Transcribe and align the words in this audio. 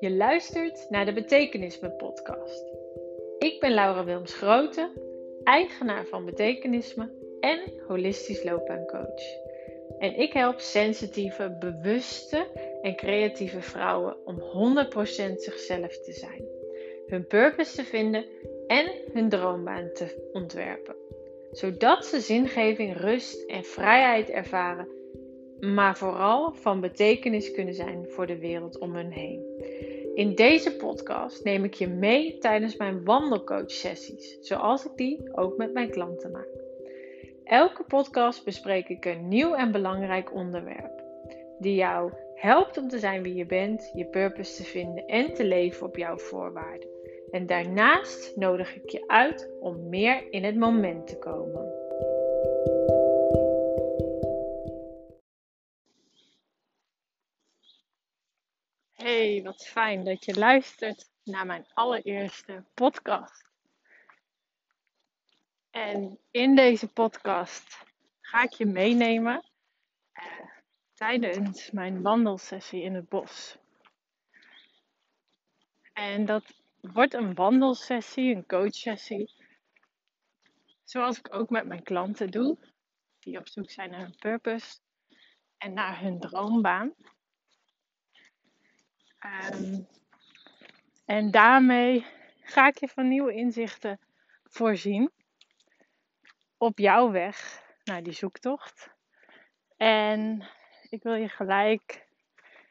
Je 0.00 0.10
luistert 0.10 0.86
naar 0.88 1.04
de 1.04 1.12
Betekenisme 1.12 1.90
Podcast. 1.90 2.64
Ik 3.38 3.60
ben 3.60 3.72
Laura 3.72 4.04
Wilms 4.04 4.34
Grote, 4.34 4.90
eigenaar 5.44 6.06
van 6.06 6.24
Betekenisme 6.24 7.10
en 7.40 7.60
holistisch 7.86 8.44
loopbaancoach. 8.44 9.22
En 9.98 10.18
ik 10.18 10.32
help 10.32 10.60
sensitieve, 10.60 11.56
bewuste 11.60 12.46
en 12.82 12.96
creatieve 12.96 13.60
vrouwen 13.60 14.16
om 14.24 14.38
100% 14.38 15.34
zichzelf 15.36 16.00
te 16.00 16.12
zijn, 16.12 16.44
hun 17.06 17.26
purpose 17.26 17.76
te 17.76 17.84
vinden 17.84 18.24
en 18.66 18.90
hun 19.12 19.28
droombaan 19.28 19.90
te 19.92 20.28
ontwerpen, 20.32 20.96
zodat 21.50 22.06
ze 22.06 22.20
zingeving, 22.20 22.96
rust 22.96 23.44
en 23.46 23.64
vrijheid 23.64 24.30
ervaren 24.30 24.96
maar 25.60 25.96
vooral 25.96 26.52
van 26.52 26.80
betekenis 26.80 27.52
kunnen 27.52 27.74
zijn 27.74 28.06
voor 28.08 28.26
de 28.26 28.38
wereld 28.38 28.78
om 28.78 28.94
hen 28.94 29.10
heen. 29.10 29.47
In 30.18 30.34
deze 30.34 30.76
podcast 30.76 31.44
neem 31.44 31.64
ik 31.64 31.74
je 31.74 31.88
mee 31.88 32.38
tijdens 32.38 32.76
mijn 32.76 33.04
wandelcoach-sessies, 33.04 34.38
zoals 34.40 34.84
ik 34.84 34.96
die 34.96 35.36
ook 35.36 35.56
met 35.56 35.72
mijn 35.72 35.90
klanten 35.90 36.30
maak. 36.30 36.48
Elke 37.44 37.84
podcast 37.84 38.44
bespreek 38.44 38.88
ik 38.88 39.04
een 39.04 39.28
nieuw 39.28 39.54
en 39.54 39.72
belangrijk 39.72 40.34
onderwerp, 40.34 41.02
die 41.58 41.74
jou 41.74 42.12
helpt 42.34 42.78
om 42.78 42.88
te 42.88 42.98
zijn 42.98 43.22
wie 43.22 43.34
je 43.34 43.46
bent, 43.46 43.90
je 43.94 44.04
purpose 44.04 44.56
te 44.56 44.64
vinden 44.64 45.06
en 45.06 45.34
te 45.34 45.44
leven 45.44 45.86
op 45.86 45.96
jouw 45.96 46.16
voorwaarden. 46.16 46.88
En 47.30 47.46
daarnaast 47.46 48.36
nodig 48.36 48.74
ik 48.74 48.90
je 48.90 49.04
uit 49.06 49.50
om 49.60 49.88
meer 49.88 50.22
in 50.30 50.44
het 50.44 50.56
moment 50.56 51.06
te 51.06 51.18
komen. 51.18 51.77
Hey, 59.18 59.42
wat 59.42 59.66
fijn 59.66 60.04
dat 60.04 60.24
je 60.24 60.38
luistert 60.38 61.10
naar 61.24 61.46
mijn 61.46 61.66
allereerste 61.74 62.64
podcast. 62.74 63.50
En 65.70 66.18
in 66.30 66.54
deze 66.54 66.88
podcast 66.88 67.84
ga 68.20 68.42
ik 68.42 68.52
je 68.52 68.66
meenemen 68.66 69.44
eh, 70.12 70.24
tijdens 70.94 71.70
mijn 71.70 72.02
wandelsessie 72.02 72.82
in 72.82 72.94
het 72.94 73.08
bos. 73.08 73.56
En 75.92 76.26
dat 76.26 76.54
wordt 76.80 77.14
een 77.14 77.34
wandelsessie, 77.34 78.34
een 78.34 78.46
coachsessie. 78.46 79.30
Zoals 80.84 81.18
ik 81.18 81.34
ook 81.34 81.50
met 81.50 81.66
mijn 81.66 81.82
klanten 81.82 82.30
doe, 82.30 82.58
die 83.18 83.38
op 83.38 83.48
zoek 83.48 83.70
zijn 83.70 83.90
naar 83.90 84.00
hun 84.00 84.16
purpose 84.18 84.78
en 85.56 85.72
naar 85.72 86.00
hun 86.00 86.20
droombaan. 86.20 86.94
Um, 89.24 89.86
en 91.04 91.30
daarmee 91.30 92.06
ga 92.42 92.66
ik 92.66 92.78
je 92.78 92.88
van 92.88 93.08
nieuwe 93.08 93.34
inzichten 93.34 94.00
voorzien 94.44 95.10
op 96.56 96.78
jouw 96.78 97.10
weg 97.10 97.62
naar 97.84 98.02
die 98.02 98.12
zoektocht. 98.12 98.90
En 99.76 100.48
ik 100.90 101.02
wil 101.02 101.14
je 101.14 101.28
gelijk 101.28 102.06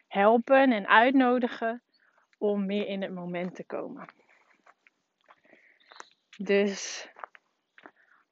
helpen 0.08 0.72
en 0.72 0.88
uitnodigen 0.88 1.84
om 2.38 2.66
meer 2.66 2.88
in 2.88 3.02
het 3.02 3.14
moment 3.14 3.56
te 3.56 3.66
komen. 3.66 4.06
Dus 6.38 7.10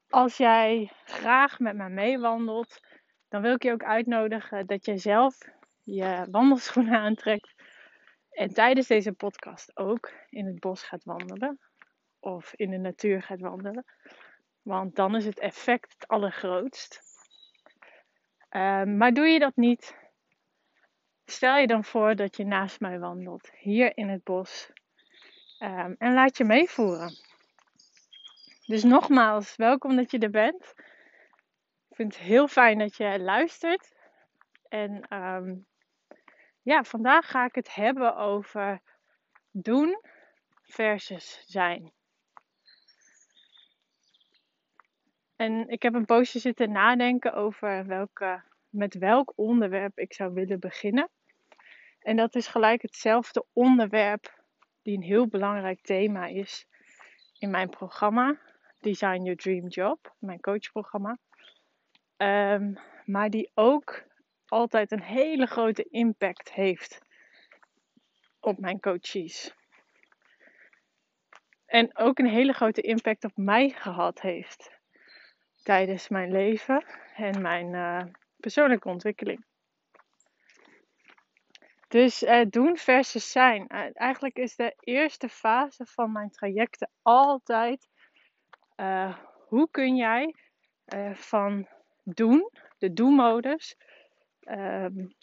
als 0.08 0.36
jij 0.36 0.92
graag 1.04 1.58
met 1.58 1.76
me 1.76 1.88
meewandelt, 1.88 2.80
dan 3.28 3.42
wil 3.42 3.54
ik 3.54 3.62
je 3.62 3.72
ook 3.72 3.84
uitnodigen 3.84 4.66
dat 4.66 4.84
jij 4.84 4.98
zelf 4.98 5.38
je 5.82 6.26
wandelschoenen 6.30 7.00
aantrekt 7.00 7.55
en 8.36 8.54
tijdens 8.54 8.86
deze 8.86 9.12
podcast 9.12 9.76
ook 9.76 10.12
in 10.28 10.46
het 10.46 10.60
bos 10.60 10.82
gaat 10.82 11.04
wandelen. 11.04 11.58
Of 12.20 12.52
in 12.54 12.70
de 12.70 12.78
natuur 12.78 13.22
gaat 13.22 13.40
wandelen. 13.40 13.84
Want 14.62 14.96
dan 14.96 15.16
is 15.16 15.24
het 15.24 15.38
effect 15.38 15.92
het 15.92 16.08
allergrootst. 16.08 17.00
Um, 18.50 18.96
maar 18.96 19.12
doe 19.12 19.26
je 19.26 19.38
dat 19.38 19.56
niet, 19.56 19.96
stel 21.24 21.56
je 21.56 21.66
dan 21.66 21.84
voor 21.84 22.14
dat 22.14 22.36
je 22.36 22.44
naast 22.44 22.80
mij 22.80 22.98
wandelt, 22.98 23.50
hier 23.50 23.96
in 23.96 24.08
het 24.08 24.24
bos. 24.24 24.70
Um, 25.58 25.94
en 25.98 26.14
laat 26.14 26.36
je 26.36 26.44
meevoeren. 26.44 27.10
Dus 28.66 28.82
nogmaals, 28.82 29.56
welkom 29.56 29.96
dat 29.96 30.10
je 30.10 30.18
er 30.18 30.30
bent. 30.30 30.74
Ik 31.88 31.96
vind 31.96 32.14
het 32.14 32.22
heel 32.22 32.48
fijn 32.48 32.78
dat 32.78 32.96
je 32.96 33.20
luistert. 33.20 33.94
En 34.68 35.14
um, 35.16 35.66
ja, 36.66 36.84
vandaag 36.84 37.30
ga 37.30 37.44
ik 37.44 37.54
het 37.54 37.74
hebben 37.74 38.16
over 38.16 38.80
doen 39.50 40.00
versus 40.62 41.42
zijn. 41.46 41.92
En 45.36 45.68
ik 45.68 45.82
heb 45.82 45.94
een 45.94 46.04
poosje 46.04 46.38
zitten 46.38 46.72
nadenken 46.72 47.34
over 47.34 47.86
welke, 47.86 48.42
met 48.68 48.94
welk 48.94 49.32
onderwerp 49.36 49.98
ik 49.98 50.12
zou 50.12 50.34
willen 50.34 50.60
beginnen. 50.60 51.08
En 52.00 52.16
dat 52.16 52.34
is 52.34 52.46
gelijk 52.46 52.82
hetzelfde 52.82 53.44
onderwerp 53.52 54.42
die 54.82 54.96
een 54.96 55.02
heel 55.02 55.26
belangrijk 55.26 55.80
thema 55.80 56.26
is 56.26 56.66
in 57.38 57.50
mijn 57.50 57.68
programma 57.68 58.38
Design 58.80 59.22
Your 59.22 59.36
Dream 59.36 59.66
Job, 59.66 60.14
mijn 60.18 60.40
coachprogramma. 60.40 61.18
Um, 62.16 62.78
maar 63.04 63.30
die 63.30 63.50
ook 63.54 64.04
altijd 64.46 64.92
een 64.92 65.02
hele 65.02 65.46
grote 65.46 65.82
impact 65.82 66.52
heeft 66.52 67.00
op 68.40 68.58
mijn 68.58 68.80
coaches. 68.80 69.54
En 71.66 71.96
ook 71.96 72.18
een 72.18 72.28
hele 72.28 72.52
grote 72.52 72.80
impact 72.80 73.24
op 73.24 73.36
mij 73.36 73.68
gehad 73.68 74.20
heeft 74.20 74.70
tijdens 75.62 76.08
mijn 76.08 76.32
leven 76.32 76.84
en 77.14 77.42
mijn 77.42 77.72
uh, 77.72 78.02
persoonlijke 78.36 78.88
ontwikkeling. 78.88 79.44
Dus 81.88 82.22
uh, 82.22 82.44
doen 82.48 82.76
versus 82.76 83.30
zijn. 83.30 83.66
Uh, 83.68 83.86
eigenlijk 83.92 84.36
is 84.36 84.56
de 84.56 84.74
eerste 84.80 85.28
fase 85.28 85.84
van 85.86 86.12
mijn 86.12 86.30
trajecten 86.30 86.90
altijd 87.02 87.88
hoe 89.48 89.68
kun 89.70 89.96
jij 89.96 90.34
van 91.12 91.68
doen, 92.02 92.50
de 92.78 92.92
do-modus, 92.92 93.76
um, 94.50 95.14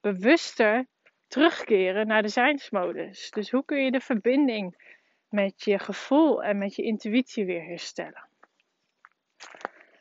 bewuster 0.00 0.86
terugkeren 1.26 2.06
naar 2.06 2.22
de 2.22 2.28
zijnsmodus. 2.28 3.30
Dus 3.30 3.50
hoe 3.50 3.64
kun 3.64 3.84
je 3.84 3.90
de 3.90 4.00
verbinding 4.00 4.96
met 5.28 5.64
je 5.64 5.78
gevoel 5.78 6.42
en 6.42 6.58
met 6.58 6.74
je 6.76 6.82
intuïtie 6.82 7.44
weer 7.44 7.64
herstellen? 7.64 8.28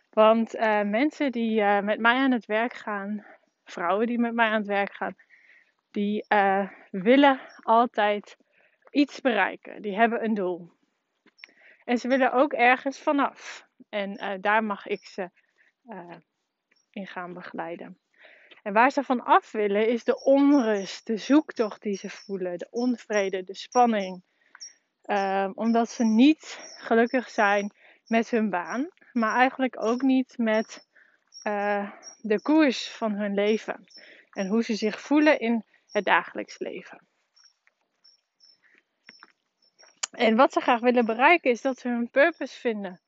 Want 0.09 0.55
uh, 0.55 0.81
mensen 0.81 1.31
die 1.31 1.59
uh, 1.59 1.79
met 1.79 1.99
mij 1.99 2.15
aan 2.15 2.31
het 2.31 2.45
werk 2.45 2.73
gaan, 2.73 3.25
vrouwen 3.63 4.07
die 4.07 4.19
met 4.19 4.33
mij 4.33 4.47
aan 4.47 4.57
het 4.59 4.67
werk 4.67 4.93
gaan, 4.93 5.15
die 5.91 6.25
uh, 6.29 6.69
willen 6.89 7.39
altijd 7.61 8.37
iets 8.89 9.21
bereiken. 9.21 9.81
Die 9.81 9.95
hebben 9.95 10.23
een 10.23 10.33
doel. 10.33 10.71
En 11.83 11.97
ze 11.97 12.07
willen 12.07 12.33
ook 12.33 12.53
ergens 12.53 12.99
vanaf. 12.99 13.67
En 13.89 14.39
daar 14.41 14.63
mag 14.63 14.87
ik 14.87 15.05
ze 15.05 15.29
in 16.91 17.07
gaan 17.07 17.33
begeleiden. 17.33 18.00
En 18.61 18.73
waar 18.73 18.91
ze 18.91 19.03
van 19.03 19.23
af 19.23 19.51
willen 19.51 19.88
is 19.88 20.03
de 20.03 20.23
onrust, 20.23 21.05
de 21.05 21.17
zoektocht 21.17 21.81
die 21.81 21.97
ze 21.97 22.09
voelen, 22.09 22.57
de 22.57 22.67
onvrede, 22.69 23.44
de 23.44 23.55
spanning. 23.55 24.23
Um, 25.05 25.51
omdat 25.55 25.89
ze 25.89 26.03
niet 26.03 26.59
gelukkig 26.77 27.29
zijn 27.29 27.73
met 28.07 28.29
hun 28.29 28.49
baan, 28.49 28.89
maar 29.13 29.35
eigenlijk 29.35 29.83
ook 29.83 30.01
niet 30.01 30.38
met 30.38 30.88
uh, 31.44 31.91
de 32.22 32.41
koers 32.41 32.89
van 32.89 33.11
hun 33.11 33.33
leven. 33.33 33.83
En 34.31 34.47
hoe 34.47 34.63
ze 34.63 34.75
zich 34.75 35.01
voelen 35.01 35.39
in 35.39 35.66
het 35.91 36.05
dagelijks 36.05 36.59
leven. 36.59 37.08
En 40.11 40.35
wat 40.35 40.53
ze 40.53 40.59
graag 40.59 40.79
willen 40.79 41.05
bereiken 41.05 41.52
is 41.52 41.61
dat 41.61 41.79
ze 41.79 41.87
hun 41.87 42.09
purpose 42.09 42.59
vinden. 42.59 43.02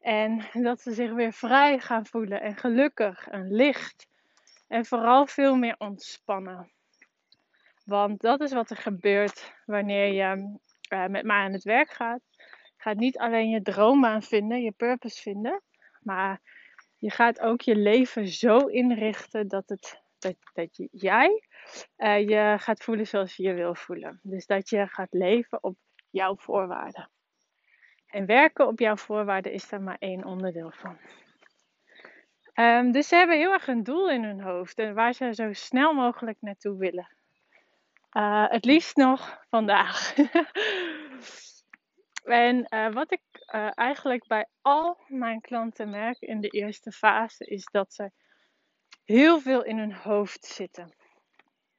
En 0.00 0.48
dat 0.52 0.80
ze 0.80 0.92
zich 0.92 1.12
weer 1.12 1.32
vrij 1.32 1.78
gaan 1.78 2.06
voelen 2.06 2.40
en 2.40 2.56
gelukkig 2.56 3.28
en 3.28 3.52
licht. 3.52 4.08
En 4.70 4.84
vooral 4.84 5.26
veel 5.26 5.56
meer 5.56 5.74
ontspannen. 5.78 6.70
Want 7.84 8.20
dat 8.20 8.40
is 8.40 8.52
wat 8.52 8.70
er 8.70 8.76
gebeurt 8.76 9.54
wanneer 9.64 10.12
je 10.12 10.58
uh, 10.92 11.06
met 11.06 11.24
mij 11.24 11.36
aan 11.36 11.52
het 11.52 11.62
werk 11.62 11.90
gaat. 11.90 12.20
Je 12.36 12.82
gaat 12.82 12.96
niet 12.96 13.18
alleen 13.18 13.50
je 13.50 13.62
droombaan 13.62 14.22
vinden, 14.22 14.62
je 14.62 14.72
purpose 14.72 15.22
vinden. 15.22 15.62
Maar 16.00 16.40
je 16.96 17.10
gaat 17.10 17.40
ook 17.40 17.60
je 17.60 17.76
leven 17.76 18.28
zo 18.28 18.58
inrichten 18.58 19.48
dat, 19.48 19.68
het, 19.68 20.02
dat, 20.18 20.36
dat 20.52 20.88
jij 20.90 21.46
uh, 21.96 22.28
je 22.28 22.56
gaat 22.58 22.84
voelen 22.84 23.06
zoals 23.06 23.36
je 23.36 23.42
je 23.42 23.54
wil 23.54 23.74
voelen. 23.74 24.20
Dus 24.22 24.46
dat 24.46 24.68
je 24.68 24.86
gaat 24.86 25.12
leven 25.12 25.62
op 25.62 25.76
jouw 26.10 26.36
voorwaarden. 26.36 27.10
En 28.06 28.26
werken 28.26 28.66
op 28.66 28.78
jouw 28.78 28.96
voorwaarden 28.96 29.52
is 29.52 29.68
daar 29.68 29.82
maar 29.82 29.98
één 29.98 30.24
onderdeel 30.24 30.70
van. 30.70 30.98
Um, 32.60 32.92
dus 32.92 33.08
ze 33.08 33.16
hebben 33.16 33.36
heel 33.36 33.52
erg 33.52 33.66
een 33.66 33.82
doel 33.82 34.10
in 34.10 34.24
hun 34.24 34.40
hoofd 34.40 34.78
en 34.78 34.94
waar 34.94 35.12
ze 35.12 35.34
zo 35.34 35.52
snel 35.52 35.92
mogelijk 35.92 36.36
naartoe 36.40 36.78
willen. 36.78 37.08
Uh, 38.12 38.48
het 38.48 38.64
liefst 38.64 38.96
nog 38.96 39.44
vandaag. 39.48 40.14
en 42.24 42.66
uh, 42.74 42.92
wat 42.92 43.12
ik 43.12 43.22
uh, 43.54 43.70
eigenlijk 43.74 44.26
bij 44.26 44.46
al 44.62 44.98
mijn 45.06 45.40
klanten 45.40 45.90
merk 45.90 46.20
in 46.20 46.40
de 46.40 46.48
eerste 46.48 46.92
fase 46.92 47.44
is 47.44 47.64
dat 47.64 47.92
ze 47.92 48.10
heel 49.04 49.40
veel 49.40 49.64
in 49.64 49.78
hun 49.78 49.94
hoofd 49.94 50.44
zitten. 50.44 50.94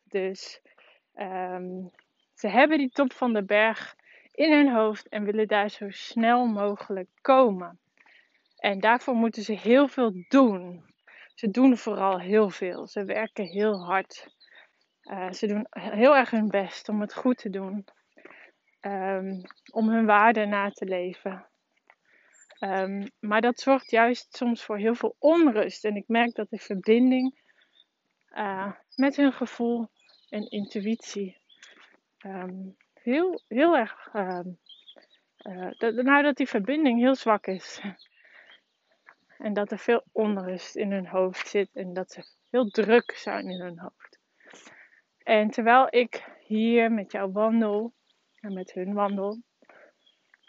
Dus 0.04 0.62
um, 1.16 1.92
ze 2.34 2.48
hebben 2.48 2.78
die 2.78 2.92
top 2.92 3.14
van 3.14 3.34
de 3.34 3.44
berg 3.44 3.96
in 4.32 4.52
hun 4.52 4.74
hoofd 4.74 5.08
en 5.08 5.24
willen 5.24 5.48
daar 5.48 5.70
zo 5.70 5.90
snel 5.90 6.46
mogelijk 6.46 7.10
komen. 7.22 7.80
En 8.62 8.80
daarvoor 8.80 9.16
moeten 9.16 9.44
ze 9.44 9.54
heel 9.54 9.88
veel 9.88 10.14
doen. 10.28 10.94
Ze 11.36 11.50
doen 11.50 11.78
vooral 11.78 12.20
heel 12.20 12.50
veel. 12.50 12.88
Ze 12.88 13.04
werken 13.06 13.46
heel 13.46 13.86
hard. 13.86 14.36
Uh, 15.04 15.32
ze 15.32 15.48
doen 15.48 15.68
heel 15.70 16.16
erg 16.16 16.30
hun 16.30 16.48
best 16.48 16.90
om 16.90 17.02
het 17.02 17.14
goed 17.14 17.38
te 17.38 17.50
doen. 17.50 17.86
Um, 18.82 19.42
om 19.72 19.90
hun 19.90 20.06
waarden 20.06 20.50
na 20.50 20.70
te 20.70 20.86
leven. 20.86 21.48
Um, 22.60 23.12
maar 23.20 23.42
dat 23.42 23.60
zorgt 23.60 23.92
juist 23.92 24.36
soms 24.36 24.64
voor 24.64 24.78
heel 24.78 24.96
veel 24.96 25.16
onrust. 25.20 25.86
En 25.86 25.96
ik 25.96 26.08
merk 26.08 26.36
dat 26.36 26.50
de 26.50 26.58
verbinding 26.58 27.40
uh, 28.36 28.72
met 28.96 29.16
hun 29.16 29.34
gevoel 29.34 29.90
en 30.30 30.50
intuïtie 30.50 31.38
um, 32.26 32.76
heel, 32.94 33.42
heel 33.48 33.78
erg. 33.78 34.10
Dat, 35.78 35.94
nou, 35.94 36.24
dat 36.24 36.36
die 36.36 36.48
verbinding 36.48 37.00
heel 37.00 37.16
zwak 37.16 37.48
is. 37.48 37.82
En 39.42 39.54
dat 39.54 39.72
er 39.72 39.80
veel 39.80 40.04
onrust 40.12 40.76
in 40.76 40.92
hun 40.92 41.08
hoofd 41.08 41.48
zit 41.48 41.70
en 41.74 41.94
dat 41.94 42.12
ze 42.12 42.24
heel 42.50 42.70
druk 42.70 43.12
zijn 43.12 43.50
in 43.50 43.62
hun 43.62 43.80
hoofd. 43.80 44.20
En 45.18 45.50
terwijl 45.50 45.88
ik 45.90 46.26
hier 46.40 46.92
met 46.92 47.12
jou 47.12 47.32
wandel 47.32 47.94
en 48.40 48.54
met 48.54 48.74
hun 48.74 48.94
wandel, 48.94 49.42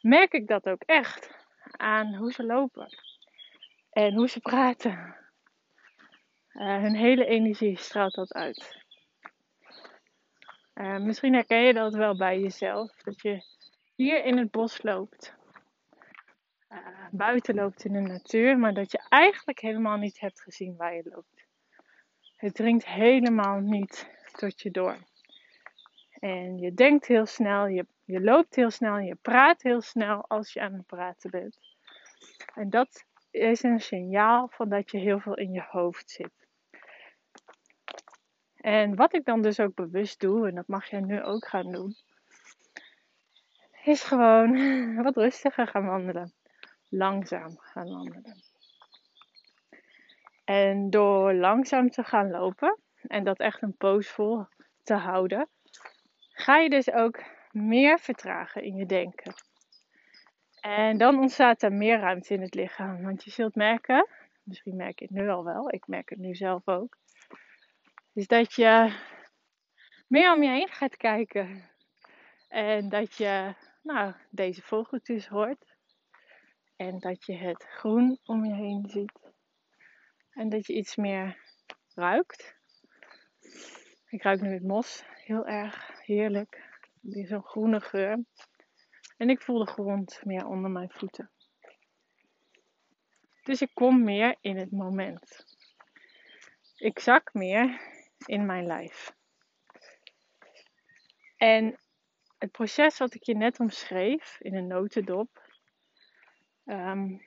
merk 0.00 0.32
ik 0.32 0.46
dat 0.46 0.68
ook 0.68 0.82
echt 0.82 1.30
aan 1.70 2.14
hoe 2.14 2.32
ze 2.32 2.44
lopen 2.44 2.88
en 3.90 4.14
hoe 4.14 4.28
ze 4.28 4.40
praten. 4.40 5.16
Uh, 6.52 6.80
hun 6.80 6.94
hele 6.94 7.24
energie 7.24 7.78
straalt 7.78 8.14
dat 8.14 8.32
uit. 8.32 8.84
Uh, 10.74 10.98
misschien 10.98 11.34
herken 11.34 11.62
je 11.62 11.72
dat 11.72 11.94
wel 11.94 12.16
bij 12.16 12.40
jezelf, 12.40 12.96
dat 12.96 13.22
je 13.22 13.44
hier 13.94 14.24
in 14.24 14.38
het 14.38 14.50
bos 14.50 14.82
loopt 14.82 15.40
uh, 16.72 16.78
buiten 17.10 17.54
loopt 17.54 17.84
in 17.84 17.92
de 17.92 18.00
natuur, 18.00 18.58
maar 18.58 18.74
dat 18.74 18.92
je 18.92 19.00
eigenlijk 19.08 19.60
helemaal 19.60 19.96
niet 19.96 20.20
hebt 20.20 20.40
gezien 20.40 20.76
waar 20.76 20.94
je 20.94 21.10
loopt. 21.14 21.46
Het 22.36 22.54
dringt 22.54 22.86
helemaal 22.86 23.58
niet 23.58 24.10
tot 24.32 24.60
je 24.60 24.70
door. 24.70 24.96
En 26.12 26.58
je 26.58 26.74
denkt 26.74 27.06
heel 27.06 27.26
snel, 27.26 27.66
je, 27.66 27.86
je 28.04 28.20
loopt 28.20 28.54
heel 28.54 28.70
snel, 28.70 28.98
je 28.98 29.14
praat 29.14 29.62
heel 29.62 29.80
snel 29.80 30.28
als 30.28 30.52
je 30.52 30.60
aan 30.60 30.72
het 30.72 30.86
praten 30.86 31.30
bent. 31.30 31.58
En 32.54 32.70
dat 32.70 33.04
is 33.30 33.62
een 33.62 33.80
signaal 33.80 34.48
van 34.48 34.68
dat 34.68 34.90
je 34.90 34.98
heel 34.98 35.20
veel 35.20 35.36
in 35.36 35.52
je 35.52 35.64
hoofd 35.68 36.10
zit. 36.10 36.46
En 38.56 38.96
wat 38.96 39.14
ik 39.14 39.24
dan 39.24 39.42
dus 39.42 39.60
ook 39.60 39.74
bewust 39.74 40.20
doe, 40.20 40.48
en 40.48 40.54
dat 40.54 40.66
mag 40.66 40.90
jij 40.90 41.00
nu 41.00 41.22
ook 41.22 41.46
gaan 41.46 41.72
doen, 41.72 41.94
is 43.84 44.02
gewoon 44.02 44.56
wat 45.04 45.16
rustiger 45.16 45.66
gaan 45.66 45.86
wandelen 45.86 46.32
langzaam 46.92 47.58
gaan 47.58 47.88
wandelen. 47.88 48.42
En 50.44 50.90
door 50.90 51.34
langzaam 51.34 51.90
te 51.90 52.04
gaan 52.04 52.30
lopen 52.30 52.78
en 53.02 53.24
dat 53.24 53.38
echt 53.38 53.62
een 53.62 53.76
poos 53.76 54.08
vol 54.08 54.46
te 54.82 54.94
houden, 54.94 55.48
ga 56.30 56.56
je 56.56 56.70
dus 56.70 56.92
ook 56.92 57.22
meer 57.50 57.98
vertragen 57.98 58.62
in 58.62 58.76
je 58.76 58.86
denken. 58.86 59.34
En 60.60 60.98
dan 60.98 61.18
ontstaat 61.18 61.62
er 61.62 61.72
meer 61.72 61.98
ruimte 61.98 62.34
in 62.34 62.40
het 62.40 62.54
lichaam. 62.54 63.02
Want 63.02 63.24
je 63.24 63.30
zult 63.30 63.54
merken, 63.54 64.08
misschien 64.42 64.76
merk 64.76 64.98
je 64.98 65.04
het 65.04 65.14
nu 65.14 65.28
al 65.28 65.44
wel, 65.44 65.72
ik 65.72 65.86
merk 65.86 66.10
het 66.10 66.18
nu 66.18 66.34
zelf 66.34 66.68
ook, 66.68 66.96
is 68.12 68.26
dat 68.26 68.54
je 68.54 68.92
meer 70.06 70.34
om 70.34 70.42
je 70.42 70.50
heen 70.50 70.68
gaat 70.68 70.96
kijken. 70.96 71.70
En 72.48 72.88
dat 72.88 73.16
je 73.16 73.54
nou, 73.82 74.12
deze 74.30 74.62
vogeltjes 74.62 75.28
hoort. 75.28 75.71
En 76.82 76.98
dat 76.98 77.24
je 77.24 77.36
het 77.36 77.64
groen 77.64 78.18
om 78.24 78.44
je 78.44 78.54
heen 78.54 78.88
ziet. 78.88 79.32
En 80.30 80.48
dat 80.48 80.66
je 80.66 80.72
iets 80.72 80.96
meer 80.96 81.38
ruikt. 81.94 82.56
Ik 84.08 84.22
ruik 84.22 84.40
nu 84.40 84.52
het 84.52 84.62
mos 84.62 85.04
heel 85.06 85.46
erg 85.46 86.04
heerlijk. 86.04 86.80
Zo'n 87.02 87.42
groene 87.42 87.80
geur. 87.80 88.24
En 89.16 89.30
ik 89.30 89.42
voel 89.42 89.58
de 89.58 89.70
grond 89.70 90.20
meer 90.24 90.46
onder 90.46 90.70
mijn 90.70 90.90
voeten. 90.90 91.30
Dus 93.42 93.62
ik 93.62 93.70
kom 93.74 94.04
meer 94.04 94.36
in 94.40 94.56
het 94.56 94.70
moment. 94.70 95.44
Ik 96.76 96.98
zak 96.98 97.34
meer 97.34 97.80
in 98.26 98.46
mijn 98.46 98.66
lijf. 98.66 99.12
En 101.36 101.80
het 102.38 102.50
proces 102.50 102.98
wat 102.98 103.14
ik 103.14 103.22
je 103.22 103.36
net 103.36 103.60
omschreef 103.60 104.40
in 104.40 104.54
een 104.54 104.66
notendop, 104.66 105.41
Um, 106.64 107.22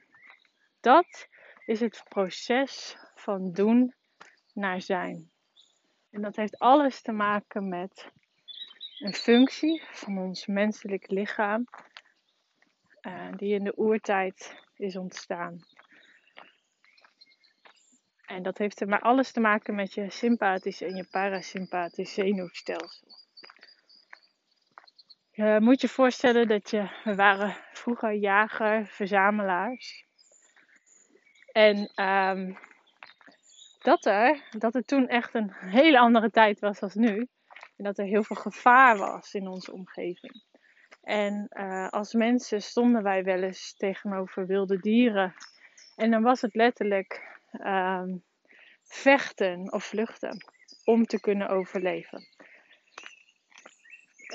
dat 0.80 1.28
is 1.66 1.80
het 1.80 2.04
proces 2.10 2.98
van 3.16 3.52
doen 3.52 3.94
naar 4.54 4.82
zijn. 4.82 5.32
En 6.12 6.22
dat 6.22 6.36
heeft 6.36 6.60
alles 6.60 7.02
te 7.02 7.12
maken 7.12 7.70
met 7.70 8.12
een 9.00 9.14
functie 9.14 9.84
van 9.92 10.18
ons 10.18 10.46
menselijk 10.46 11.10
lichaam, 11.10 11.68
uh, 13.02 13.32
die 13.36 13.54
in 13.54 13.64
de 13.64 13.78
oertijd 13.78 14.64
is 14.76 14.96
ontstaan. 14.96 15.60
En 18.26 18.44
dat 18.44 18.58
heeft 18.58 18.82
er 18.82 18.88
maar 18.88 19.02
alles 19.02 19.32
te 19.32 19.40
maken 19.40 19.76
met 19.76 19.94
je 19.94 20.10
sympathische 20.10 20.86
en 20.86 20.96
je 20.96 21.08
parasympathische 21.12 22.22
zenuwstelsel. 22.22 23.25
Je 25.36 25.58
moet 25.62 25.82
je 25.82 25.88
voorstellen 25.88 26.48
dat 26.48 26.70
je, 26.70 26.90
we 27.04 27.16
waren 27.16 27.56
vroeger 27.74 28.14
jager, 28.14 28.88
verzamelaars. 28.88 30.06
En 31.52 31.92
um, 32.06 32.58
dat, 33.80 34.06
er, 34.06 34.44
dat 34.58 34.74
het 34.74 34.88
toen 34.88 35.08
echt 35.08 35.34
een 35.34 35.52
hele 35.54 36.00
andere 36.00 36.30
tijd 36.30 36.60
was 36.60 36.82
als 36.82 36.94
nu. 36.94 37.28
En 37.78 37.84
dat 37.84 37.98
er 37.98 38.06
heel 38.06 38.24
veel 38.24 38.36
gevaar 38.36 38.98
was 38.98 39.34
in 39.34 39.48
onze 39.48 39.74
omgeving. 39.74 40.44
En 41.02 41.48
uh, 41.50 41.90
als 41.90 42.14
mensen 42.14 42.62
stonden 42.62 43.04
wij 43.04 43.24
wel 43.24 43.44
eens 43.44 43.76
tegenover 43.78 44.46
wilde 44.46 44.80
dieren. 44.80 45.34
En 45.96 46.12
dan 46.12 46.22
was 46.22 46.42
het 46.42 46.56
letterlijk 46.56 47.40
um, 47.52 48.24
vechten 48.84 49.74
of 49.74 49.84
vluchten 49.84 50.46
om 50.84 51.06
te 51.06 51.20
kunnen 51.20 51.48
overleven. 51.50 52.35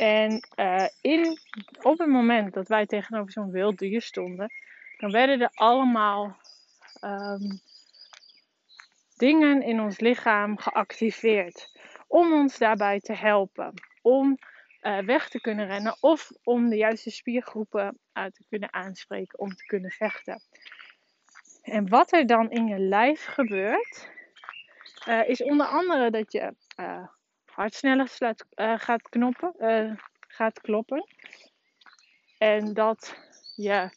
En 0.00 0.49
uh, 0.57 0.87
in, 1.00 1.38
op 1.83 1.99
het 1.99 2.09
moment 2.09 2.54
dat 2.54 2.69
wij 2.69 2.87
tegenover 2.87 3.33
zo'n 3.33 3.50
wild 3.50 3.78
dier 3.78 4.02
stonden, 4.02 4.52
dan 4.97 5.11
werden 5.11 5.40
er 5.40 5.50
allemaal 5.54 6.37
um, 7.00 7.61
dingen 9.16 9.62
in 9.62 9.80
ons 9.80 9.99
lichaam 9.99 10.59
geactiveerd. 10.59 11.80
Om 12.07 12.33
ons 12.33 12.59
daarbij 12.59 13.00
te 13.00 13.12
helpen. 13.12 13.73
Om 14.02 14.38
uh, 14.83 14.99
weg 14.99 15.28
te 15.28 15.40
kunnen 15.40 15.66
rennen 15.66 15.97
of 16.00 16.30
om 16.42 16.69
de 16.69 16.76
juiste 16.76 17.11
spiergroepen 17.11 17.99
uit 18.12 18.35
te 18.35 18.45
kunnen 18.49 18.73
aanspreken 18.73 19.38
om 19.38 19.54
te 19.54 19.64
kunnen 19.64 19.90
vechten. 19.90 20.42
En 21.62 21.88
wat 21.88 22.12
er 22.12 22.26
dan 22.26 22.50
in 22.50 22.66
je 22.66 22.78
lijf 22.78 23.25
gebeurt, 23.25 24.11
uh, 25.09 25.28
is 25.28 25.42
onder 25.42 25.66
andere 25.66 26.11
dat 26.11 26.33
je 26.33 26.54
sneller 27.57 28.09
slaat, 28.09 28.47
uh, 28.54 28.78
gaat, 28.78 29.16
uh, 29.59 29.92
gaat 30.19 30.61
kloppen. 30.61 31.07
En 32.38 32.75
dat 32.75 33.16
je 33.57 33.90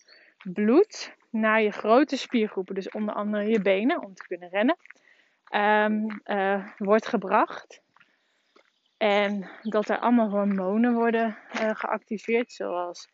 bloed 0.44 1.16
naar 1.30 1.62
je 1.62 1.72
grote 1.72 2.18
spiergroepen, 2.18 2.76
dus 2.76 2.90
onder 2.90 3.16
andere 3.16 3.46
je 3.46 3.62
benen 3.62 4.04
om 4.04 4.14
te 4.14 4.28
kunnen 4.28 4.50
rennen, 4.50 4.78
um, 5.56 6.22
uh, 6.26 6.68
wordt 6.78 7.08
gebracht. 7.08 7.82
En 8.98 9.50
dat 9.62 9.90
er 9.90 10.00
allemaal 10.00 10.30
hormonen 10.30 10.94
worden 10.94 11.38
geactiveerd, 11.52 12.52
zoals 12.52 13.10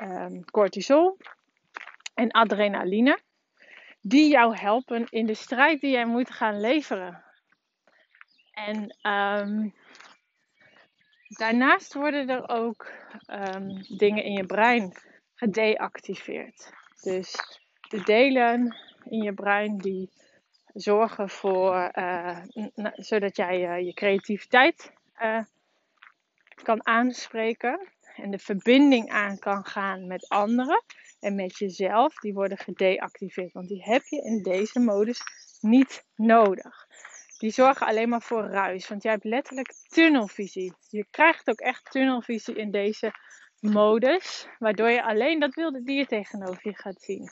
um, 0.00 0.44
cortisol 0.44 1.16
en 2.14 2.30
adrenaline, 2.30 3.20
die 4.00 4.30
jou 4.30 4.56
helpen 4.56 5.06
in 5.08 5.26
de 5.26 5.34
strijd 5.34 5.80
die 5.80 5.90
jij 5.90 6.06
moet 6.06 6.30
gaan 6.30 6.60
leveren. 6.60 7.27
En 8.66 8.96
um, 9.12 9.74
daarnaast 11.28 11.94
worden 11.94 12.28
er 12.28 12.48
ook 12.48 12.90
um, 13.30 13.84
dingen 13.98 14.24
in 14.24 14.32
je 14.32 14.46
brein 14.46 14.92
gedeactiveerd. 15.34 16.72
Dus 17.02 17.36
de 17.88 18.02
delen 18.02 18.76
in 19.04 19.22
je 19.22 19.32
brein 19.32 19.78
die 19.78 20.10
zorgen 20.72 21.28
voor, 21.28 21.90
uh, 21.94 22.38
zodat 22.92 23.36
jij 23.36 23.78
uh, 23.78 23.86
je 23.86 23.94
creativiteit 23.94 24.92
uh, 25.22 25.42
kan 26.62 26.86
aanspreken 26.86 27.88
en 28.16 28.30
de 28.30 28.38
verbinding 28.38 29.10
aan 29.10 29.38
kan 29.38 29.64
gaan 29.64 30.06
met 30.06 30.28
anderen 30.28 30.82
en 31.20 31.34
met 31.34 31.58
jezelf, 31.58 32.14
die 32.14 32.34
worden 32.34 32.58
gedeactiveerd. 32.58 33.52
Want 33.52 33.68
die 33.68 33.82
heb 33.82 34.02
je 34.04 34.22
in 34.22 34.42
deze 34.42 34.80
modus 34.80 35.22
niet 35.60 36.04
nodig. 36.14 36.86
Die 37.38 37.50
zorgen 37.50 37.86
alleen 37.86 38.08
maar 38.08 38.22
voor 38.22 38.44
ruis, 38.44 38.88
want 38.88 39.02
jij 39.02 39.12
hebt 39.12 39.24
letterlijk 39.24 39.74
tunnelvisie. 39.88 40.74
Je 40.88 41.06
krijgt 41.10 41.48
ook 41.48 41.60
echt 41.60 41.90
tunnelvisie 41.90 42.54
in 42.54 42.70
deze 42.70 43.12
modus, 43.60 44.48
waardoor 44.58 44.88
je 44.88 45.02
alleen 45.02 45.40
dat 45.40 45.54
wilde 45.54 45.82
dier 45.82 46.06
tegenover 46.06 46.60
je 46.62 46.76
gaat 46.76 47.02
zien. 47.02 47.30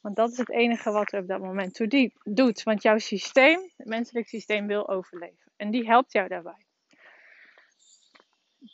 Want 0.00 0.16
dat 0.16 0.30
is 0.30 0.36
het 0.36 0.50
enige 0.50 0.90
wat 0.90 1.12
er 1.12 1.20
op 1.20 1.28
dat 1.28 1.40
moment 1.40 1.74
toe 1.74 2.10
doet. 2.24 2.62
Want 2.62 2.82
jouw 2.82 2.98
systeem, 2.98 3.70
het 3.76 3.86
menselijk 3.86 4.28
systeem, 4.28 4.66
wil 4.66 4.88
overleven. 4.88 5.52
En 5.56 5.70
die 5.70 5.86
helpt 5.86 6.12
jou 6.12 6.28
daarbij. 6.28 6.66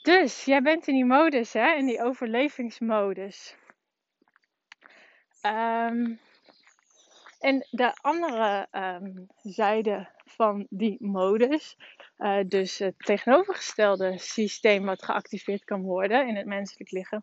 Dus 0.02 0.44
jij 0.44 0.62
bent 0.62 0.86
in 0.86 0.94
die 0.94 1.04
modus, 1.04 1.52
hè, 1.52 1.74
in 1.74 1.86
die 1.86 2.02
overlevingsmodus. 2.02 3.56
Um, 5.42 6.20
en 7.46 7.66
de 7.70 7.92
andere 8.00 8.68
um, 8.72 9.26
zijde 9.42 10.08
van 10.24 10.66
die 10.70 10.96
modus, 11.00 11.76
uh, 12.18 12.38
dus 12.46 12.78
het 12.78 12.94
tegenovergestelde 12.98 14.18
systeem 14.18 14.84
wat 14.84 15.04
geactiveerd 15.04 15.64
kan 15.64 15.82
worden 15.82 16.28
in 16.28 16.36
het 16.36 16.46
menselijk 16.46 16.90
lichaam, 16.90 17.22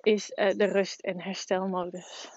is 0.00 0.30
uh, 0.30 0.50
de 0.50 0.64
rust- 0.64 1.00
en 1.00 1.20
herstelmodus. 1.20 2.30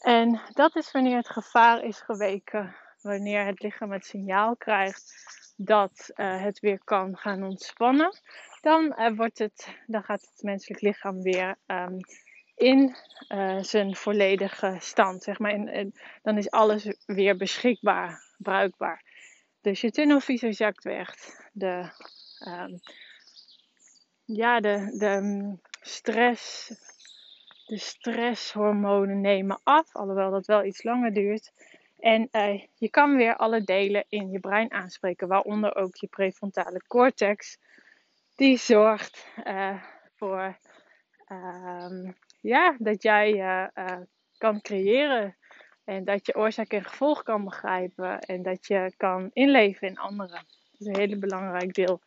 En 0.00 0.40
dat 0.52 0.76
is 0.76 0.90
wanneer 0.90 1.16
het 1.16 1.30
gevaar 1.30 1.84
is 1.84 2.00
geweken, 2.00 2.76
wanneer 3.00 3.46
het 3.46 3.62
lichaam 3.62 3.92
het 3.92 4.04
signaal 4.04 4.56
krijgt 4.56 5.12
dat 5.56 6.10
uh, 6.14 6.42
het 6.42 6.60
weer 6.60 6.80
kan 6.84 7.16
gaan 7.16 7.42
ontspannen, 7.42 8.18
dan, 8.60 9.14
wordt 9.16 9.38
het, 9.38 9.76
dan 9.86 10.02
gaat 10.02 10.20
het 10.20 10.42
menselijk 10.42 10.80
lichaam 10.80 11.22
weer 11.22 11.56
um, 11.66 12.00
in 12.60 12.96
uh, 13.28 13.62
zijn 13.62 13.96
volledige 13.96 14.76
stand. 14.78 15.22
Zeg 15.22 15.38
maar. 15.38 15.50
En, 15.50 15.94
dan 16.22 16.38
is 16.38 16.50
alles 16.50 16.94
weer 17.06 17.36
beschikbaar, 17.36 18.22
bruikbaar. 18.38 19.02
Dus 19.60 19.80
je 19.80 19.90
tunnelvisie 19.90 20.52
zakt 20.52 20.84
weg. 20.84 21.14
De, 21.52 21.90
um, 22.48 22.80
ja, 24.24 24.60
de, 24.60 24.96
de 24.98 25.56
stress, 25.80 26.68
de 27.66 27.78
stresshormonen 27.78 29.20
nemen 29.20 29.60
af, 29.62 29.96
alhoewel 29.96 30.30
dat 30.30 30.46
wel 30.46 30.64
iets 30.64 30.82
langer 30.82 31.12
duurt. 31.12 31.52
En 31.98 32.28
uh, 32.32 32.62
je 32.74 32.90
kan 32.90 33.16
weer 33.16 33.36
alle 33.36 33.62
delen 33.62 34.04
in 34.08 34.30
je 34.30 34.40
brein 34.40 34.72
aanspreken, 34.72 35.28
waaronder 35.28 35.76
ook 35.76 35.96
je 35.96 36.06
prefrontale 36.06 36.82
cortex. 36.86 37.58
Die 38.36 38.56
zorgt 38.56 39.26
uh, 39.44 39.82
voor 40.16 40.58
um, 41.28 42.16
ja, 42.40 42.76
dat 42.78 43.02
jij 43.02 43.32
uh, 43.34 44.00
kan 44.38 44.60
creëren. 44.60 45.36
En 45.84 46.04
dat 46.04 46.26
je 46.26 46.36
oorzaak 46.36 46.72
en 46.72 46.84
gevolg 46.84 47.22
kan 47.22 47.44
begrijpen. 47.44 48.20
En 48.20 48.42
dat 48.42 48.66
je 48.66 48.92
kan 48.96 49.30
inleven 49.32 49.88
in 49.88 49.98
anderen. 49.98 50.46
Dat 50.70 50.80
is 50.80 50.86
een 50.86 50.96
hele 50.96 51.18
belangrijk 51.18 51.74
deel 51.74 52.00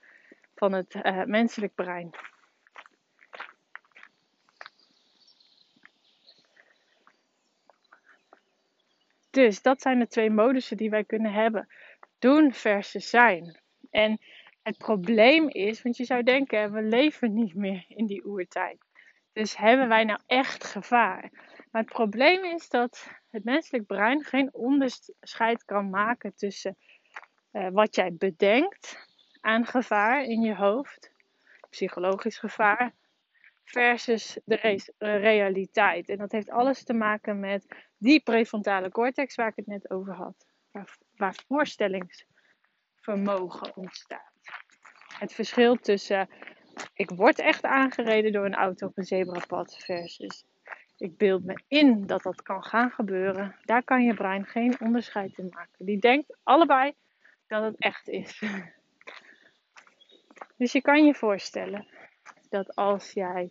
van 0.55 0.73
het 0.73 0.95
uh, 0.95 1.23
menselijk 1.23 1.75
brein. 1.75 2.09
Dus 9.29 9.61
dat 9.61 9.81
zijn 9.81 9.99
de 9.99 10.07
twee 10.07 10.29
modussen 10.29 10.77
die 10.77 10.89
wij 10.89 11.03
kunnen 11.03 11.33
hebben. 11.33 11.67
Doen 12.19 12.53
versus 12.53 13.09
zijn. 13.09 13.59
En 13.89 14.19
het 14.63 14.77
probleem 14.77 15.49
is, 15.49 15.81
want 15.81 15.97
je 15.97 16.03
zou 16.03 16.23
denken, 16.23 16.71
we 16.71 16.81
leven 16.81 17.33
niet 17.33 17.55
meer 17.55 17.85
in 17.87 18.05
die 18.05 18.25
oertijd. 18.25 18.82
Dus 19.33 19.57
hebben 19.57 19.87
wij 19.87 20.03
nou 20.03 20.19
echt 20.25 20.63
gevaar? 20.63 21.29
Maar 21.71 21.81
het 21.81 21.91
probleem 21.91 22.43
is 22.43 22.69
dat 22.69 23.07
het 23.29 23.43
menselijk 23.43 23.85
brein 23.85 24.23
geen 24.23 24.53
onderscheid 24.53 25.65
kan 25.65 25.89
maken 25.89 26.35
tussen 26.35 26.77
uh, 27.51 27.69
wat 27.69 27.95
jij 27.95 28.13
bedenkt 28.13 28.97
aan 29.41 29.65
gevaar 29.65 30.23
in 30.23 30.41
je 30.41 30.55
hoofd, 30.55 31.11
psychologisch 31.69 32.37
gevaar, 32.37 32.93
versus 33.63 34.39
de 34.45 34.55
re 34.55 34.79
realiteit. 34.97 36.09
En 36.09 36.17
dat 36.17 36.31
heeft 36.31 36.49
alles 36.49 36.83
te 36.83 36.93
maken 36.93 37.39
met 37.39 37.75
die 37.97 38.23
prefrontale 38.23 38.89
cortex 38.89 39.35
waar 39.35 39.47
ik 39.47 39.55
het 39.55 39.67
net 39.67 39.89
over 39.89 40.13
had, 40.13 40.45
waar 41.15 41.35
voorstellingsvermogen 41.47 43.75
ontstaat. 43.75 44.31
Het 45.17 45.33
verschil 45.33 45.75
tussen 45.75 46.29
ik 46.93 47.09
word 47.09 47.39
echt 47.39 47.63
aangereden 47.63 48.31
door 48.31 48.45
een 48.45 48.55
auto 48.55 48.87
op 48.87 48.97
een 48.97 49.03
zebrapad 49.03 49.77
versus 49.77 50.45
ik 50.97 51.17
beeld 51.17 51.43
me 51.43 51.61
in 51.67 52.05
dat 52.05 52.23
dat 52.23 52.41
kan 52.41 52.63
gaan 52.63 52.91
gebeuren. 52.91 53.55
Daar 53.61 53.83
kan 53.83 54.03
je 54.03 54.13
brein 54.13 54.45
geen 54.45 54.79
onderscheid 54.79 55.37
in 55.37 55.49
maken. 55.49 55.85
Die 55.85 55.99
denkt 55.99 56.37
allebei 56.43 56.93
dat 57.47 57.63
het 57.63 57.75
echt 57.77 58.07
is. 58.07 58.41
Dus 60.57 60.71
je 60.71 60.81
kan 60.81 61.05
je 61.05 61.13
voorstellen 61.13 61.87
dat 62.49 62.75
als 62.75 63.11
jij 63.11 63.49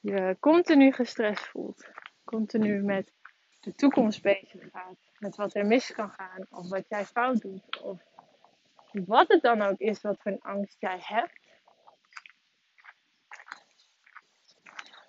je 0.00 0.36
continu 0.40 0.92
gestrest 0.92 1.46
voelt, 1.46 1.90
continu 2.24 2.82
met 2.82 3.12
de 3.60 3.74
toekomst 3.74 4.22
bezig 4.22 4.70
gaat, 4.72 4.96
met 5.18 5.36
wat 5.36 5.54
er 5.54 5.66
mis 5.66 5.92
kan 5.92 6.10
gaan, 6.10 6.46
of 6.50 6.68
wat 6.68 6.88
jij 6.88 7.04
fout 7.04 7.40
doet, 7.40 7.82
of 7.82 8.02
wat 8.92 9.28
het 9.28 9.42
dan 9.42 9.62
ook 9.62 9.78
is 9.78 10.00
wat 10.00 10.16
voor 10.20 10.32
een 10.32 10.40
angst 10.40 10.76
jij 10.78 10.98
hebt, 11.00 11.37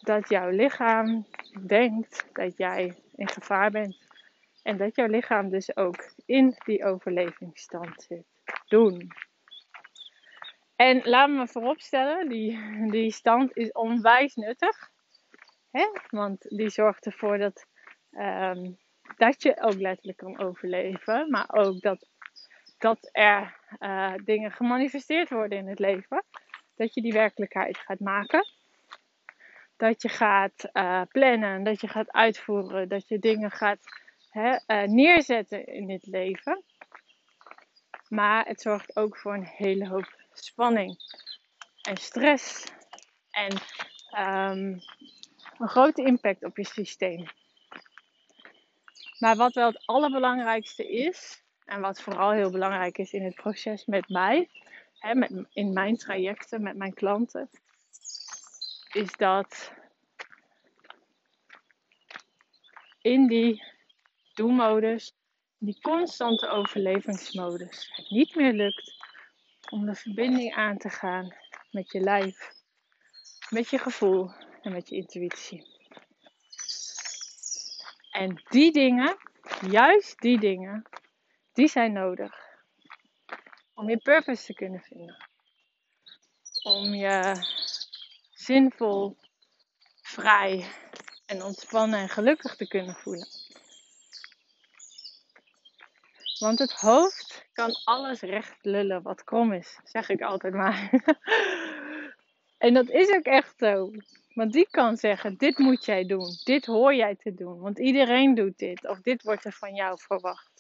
dat 0.10 0.30
jouw 0.30 0.50
lichaam 0.50 1.26
denkt 1.66 2.28
dat 2.34 2.58
jij 2.58 2.96
in 3.16 3.28
gevaar 3.28 3.72
bent. 3.72 3.98
En 4.64 4.78
dat 4.78 4.96
jouw 4.96 5.08
lichaam 5.08 5.50
dus 5.50 5.76
ook 5.76 6.14
in 6.26 6.56
die 6.66 6.86
overlevingsstand 6.86 8.04
zit. 8.04 8.26
Doen. 8.68 9.12
En 10.76 11.02
laat 11.04 11.30
me 11.30 11.48
vooropstellen, 11.48 12.30
die, 12.30 12.60
die 12.92 13.12
stand 13.12 13.58
is 13.58 13.72
onwijs 13.72 14.36
nuttig. 14.36 14.90
Hè? 15.72 15.88
Want 16.10 16.42
die 16.42 16.70
zorgt 16.70 17.06
ervoor 17.06 17.38
dat, 17.38 17.66
um, 18.12 18.78
dat 19.18 19.44
je 19.44 19.62
ook 19.62 19.80
letterlijk 19.80 20.18
kan 20.18 20.40
overleven. 20.40 21.30
Maar 21.30 21.50
ook 21.52 21.82
dat, 21.82 22.08
dat 22.78 23.10
er 23.12 23.60
uh, 23.80 24.14
dingen 24.24 24.52
gemanifesteerd 24.52 25.30
worden 25.30 25.58
in 25.58 25.68
het 25.68 25.80
leven. 25.80 26.24
Dat 26.76 26.94
je 26.94 27.02
die 27.02 27.14
werkelijkheid 27.14 27.78
gaat 27.78 28.00
maken 28.00 28.58
dat 29.80 30.02
je 30.02 30.10
gaat 30.10 30.70
uh, 30.74 31.02
plannen, 31.10 31.64
dat 31.64 31.82
je 31.82 31.88
gaat 31.88 32.12
uitvoeren, 32.12 32.90
dat 32.90 33.08
je 33.08 33.20
dingen 33.20 33.52
gaat 33.52 33.80
hè, 34.30 34.60
uh, 34.68 34.88
neerzetten 34.88 35.66
in 35.66 35.88
dit 35.88 36.06
leven. 36.06 36.64
Maar 38.08 38.46
het 38.46 38.62
zorgt 38.62 38.96
ook 38.96 39.18
voor 39.18 39.34
een 39.34 39.46
hele 39.46 39.88
hoop 39.88 40.16
spanning 40.34 40.98
en 41.82 41.98
stress 41.98 42.66
en 43.32 43.52
um, 44.18 44.82
een 45.58 45.68
grote 45.68 46.04
impact 46.04 46.44
op 46.44 46.58
je 46.58 46.66
systeem. 46.66 47.26
Maar 49.20 49.36
wat 49.36 49.54
wel 49.54 49.68
het 49.68 49.86
allerbelangrijkste 49.86 50.90
is, 50.90 51.44
en 51.66 51.82
wat 51.82 52.02
vooral 52.02 52.32
heel 52.32 52.52
belangrijk 52.52 52.98
is 52.98 53.14
in 53.14 53.24
het 53.24 53.36
proces 53.36 53.86
met 53.86 54.10
mij, 54.10 54.50
hè, 55.00 55.16
met, 55.16 55.46
in 55.54 55.74
mijn 55.74 55.98
trajecten 55.98 56.62
met 56.62 56.76
mijn 56.76 56.94
klanten, 56.94 57.50
is 58.94 59.16
dat 59.18 59.74
in 63.02 63.28
die 63.28 63.64
doelmodus, 64.34 65.14
die 65.58 65.82
constante 65.82 66.48
overlevingsmodus, 66.48 67.90
het 67.96 68.10
niet 68.10 68.36
meer 68.36 68.54
lukt 68.54 68.96
om 69.70 69.86
de 69.86 69.96
verbinding 69.96 70.56
aan 70.56 70.78
te 70.78 70.90
gaan 70.90 71.36
met 71.72 71.92
je 71.92 72.00
lijf, 72.00 72.52
met 73.50 73.70
je 73.70 73.78
gevoel 73.78 74.32
en 74.62 74.72
met 74.72 74.90
je 74.90 74.96
intuïtie. 74.96 75.78
En 78.12 78.44
die 78.50 78.72
dingen, 78.72 79.18
juist 79.70 80.20
die 80.20 80.40
dingen, 80.40 80.84
die 81.54 81.68
zijn 81.68 81.94
nodig 81.94 82.48
om 83.74 83.90
je 83.90 83.98
purpose 83.98 84.46
te 84.46 84.54
kunnen 84.54 84.82
vinden. 84.82 85.28
Om 86.64 86.94
je 86.94 87.34
zinvol, 88.50 89.18
vrij 90.02 90.66
en 91.26 91.44
ontspannen 91.44 92.00
en 92.00 92.10
gelukkig 92.10 92.56
te 92.56 92.68
kunnen 92.68 92.96
voelen. 92.96 93.28
Want 96.40 96.60
het 96.60 96.74
hoofd 96.74 97.46
kan 97.54 97.72
alles 97.84 98.22
recht 98.22 98.58
lullen 98.62 99.02
wat 99.02 99.24
krom 99.24 99.54
is, 99.54 99.80
zeg 99.84 100.10
ik 100.10 100.22
altijd 100.22 100.54
maar. 100.54 100.90
en 102.66 102.74
dat 102.74 102.90
is 102.90 103.10
ook 103.10 103.24
echt 103.24 103.54
zo. 103.58 103.92
Want 104.34 104.54
die 104.54 104.68
kan 104.72 104.98
zeggen: 104.98 105.38
dit 105.38 105.58
moet 105.58 105.86
jij 105.86 106.06
doen, 106.06 106.30
dit 106.44 106.66
hoor 106.66 106.96
jij 106.96 107.16
te 107.16 107.34
doen, 107.34 107.60
want 107.60 107.80
iedereen 107.80 108.36
doet 108.36 108.58
dit, 108.58 108.88
of 108.88 109.02
dit 109.02 109.24
wordt 109.24 109.46
er 109.46 109.54
van 109.54 109.76
jou 109.76 110.00
verwacht. 110.00 110.52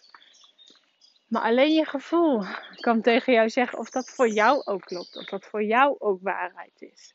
Maar 1.27 1.41
alleen 1.41 1.73
je 1.73 1.85
gevoel 1.85 2.43
kan 2.75 3.01
tegen 3.01 3.33
jou 3.33 3.49
zeggen 3.49 3.79
of 3.79 3.89
dat 3.89 4.09
voor 4.09 4.29
jou 4.29 4.61
ook 4.65 4.81
klopt. 4.81 5.15
Of 5.15 5.25
dat 5.25 5.45
voor 5.45 5.63
jou 5.63 5.95
ook 5.99 6.19
waarheid 6.21 6.81
is. 6.81 7.13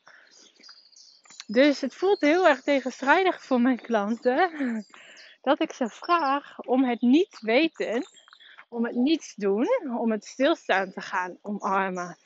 Dus 1.47 1.81
het 1.81 1.95
voelt 1.95 2.21
heel 2.21 2.47
erg 2.47 2.61
tegenstrijdig 2.61 3.43
voor 3.43 3.61
mijn 3.61 3.81
klanten. 3.81 4.85
Dat 5.41 5.61
ik 5.61 5.73
ze 5.73 5.89
vraag 5.89 6.59
om 6.59 6.83
het 6.83 7.01
niet 7.01 7.39
weten. 7.39 8.07
Om 8.69 8.85
het 8.85 8.95
niets 8.95 9.35
doen. 9.35 9.97
Om 9.97 10.11
het 10.11 10.25
stilstaan 10.25 10.91
te 10.91 11.01
gaan 11.01 11.37
omarmen. 11.41 12.17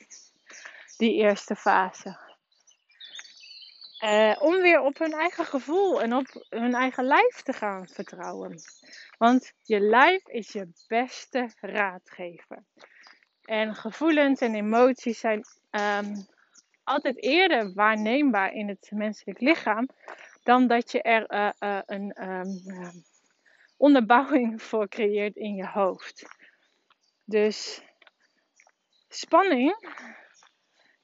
Die 0.96 1.14
eerste 1.14 1.56
fase. 1.56 2.18
Uh, 4.04 4.36
om 4.38 4.60
weer 4.60 4.80
op 4.80 4.98
hun 4.98 5.12
eigen 5.12 5.44
gevoel 5.44 6.02
en 6.02 6.14
op 6.14 6.46
hun 6.48 6.74
eigen 6.74 7.04
lijf 7.04 7.42
te 7.42 7.52
gaan 7.52 7.88
vertrouwen. 7.88 8.60
Want 9.18 9.52
je 9.62 9.80
lijf 9.80 10.28
is 10.28 10.52
je 10.52 10.68
beste 10.88 11.50
raadgever. 11.60 12.64
En 13.44 13.74
gevoelens 13.74 14.40
en 14.40 14.54
emoties 14.54 15.18
zijn 15.18 15.44
um, 15.70 16.26
altijd 16.84 17.22
eerder 17.22 17.72
waarneembaar 17.74 18.52
in 18.52 18.68
het 18.68 18.90
menselijk 18.94 19.40
lichaam 19.40 19.88
dan 20.42 20.66
dat 20.66 20.92
je 20.92 21.02
er 21.02 21.32
uh, 21.32 21.50
uh, 21.60 21.80
een 21.86 22.28
um, 22.28 22.62
onderbouwing 23.76 24.62
voor 24.68 24.88
creëert 24.88 25.36
in 25.36 25.54
je 25.54 25.66
hoofd. 25.66 26.22
Dus 27.24 27.82
spanning 29.08 29.74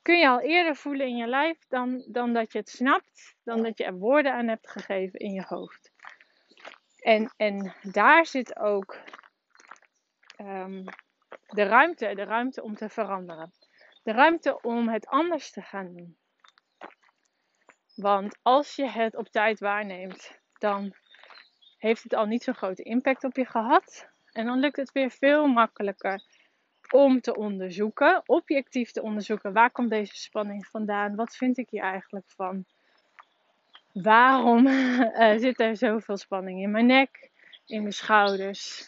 kun 0.03 0.19
je 0.19 0.29
al 0.29 0.41
eerder 0.41 0.77
voelen 0.77 1.07
in 1.07 1.17
je 1.17 1.27
lijf 1.27 1.59
dan, 1.69 2.05
dan 2.09 2.33
dat 2.33 2.53
je 2.53 2.59
het 2.59 2.69
snapt, 2.69 3.35
dan 3.45 3.63
dat 3.63 3.79
je 3.79 3.85
er 3.85 3.99
woorden 3.99 4.33
aan 4.33 4.49
hebt 4.49 4.71
gegeven 4.71 5.19
in 5.19 5.33
je 5.33 5.45
hoofd. 5.49 5.93
En, 6.97 7.33
en 7.37 7.75
daar 7.83 8.27
zit 8.27 8.59
ook 8.59 8.99
um, 10.41 10.85
de 11.47 11.63
ruimte, 11.63 12.15
de 12.15 12.25
ruimte 12.25 12.63
om 12.63 12.75
te 12.75 12.89
veranderen. 12.89 13.53
De 14.07 14.13
ruimte 14.13 14.61
om 14.61 14.89
het 14.89 15.07
anders 15.07 15.51
te 15.51 15.63
gaan 15.63 15.93
doen. 15.93 16.17
Want 17.95 18.39
als 18.43 18.77
je 18.77 18.89
het 18.89 19.17
op 19.17 19.29
tijd 19.29 19.61
waarneemt, 19.61 20.41
dan 20.59 20.95
heeft 21.79 22.03
het 22.03 22.15
al 22.15 22.27
niet 22.27 22.43
zo'n 22.43 22.55
grote 22.55 22.83
impact 22.83 23.25
op 23.25 23.37
je 23.37 23.45
gehad. 23.45 24.09
En 24.33 24.47
dan 24.47 24.59
lukt 24.59 24.77
het 24.77 24.93
weer 24.93 25.11
veel 25.11 25.47
makkelijker 25.47 26.23
om 26.91 27.21
te 27.21 27.37
onderzoeken, 27.37 28.23
objectief 28.27 28.91
te 28.91 29.03
onderzoeken, 29.03 29.53
waar 29.53 29.71
komt 29.71 29.91
deze 29.91 30.17
spanning 30.17 30.67
vandaan? 30.67 31.15
Wat 31.15 31.37
vind 31.37 31.59
ik 31.59 31.71
hier 31.71 31.83
eigenlijk 31.83 32.27
van? 32.29 32.65
Waarom 33.93 34.67
uh, 34.67 35.39
zit 35.45 35.61
er 35.61 35.77
zoveel 35.77 36.17
spanning 36.17 36.61
in 36.61 36.71
mijn 36.71 36.87
nek, 36.87 37.31
in 37.65 37.81
mijn 37.81 37.93
schouders? 37.93 38.85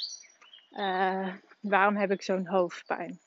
Uh, 0.70 1.34
waarom 1.60 1.96
heb 1.96 2.10
ik 2.10 2.22
zo'n 2.22 2.46
hoofdpijn? 2.46 3.20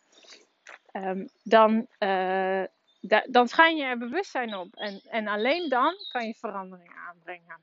Um, 0.94 1.30
dan, 1.44 1.88
uh, 2.00 2.64
da 3.02 3.24
dan 3.30 3.48
schijn 3.48 3.76
je 3.76 3.84
er 3.84 3.98
bewustzijn 3.98 4.56
op. 4.56 4.76
En, 4.76 5.02
en 5.10 5.28
alleen 5.28 5.70
dan 5.70 5.94
kan 6.12 6.28
je 6.28 6.34
verandering 6.34 6.94
aanbrengen. 7.08 7.60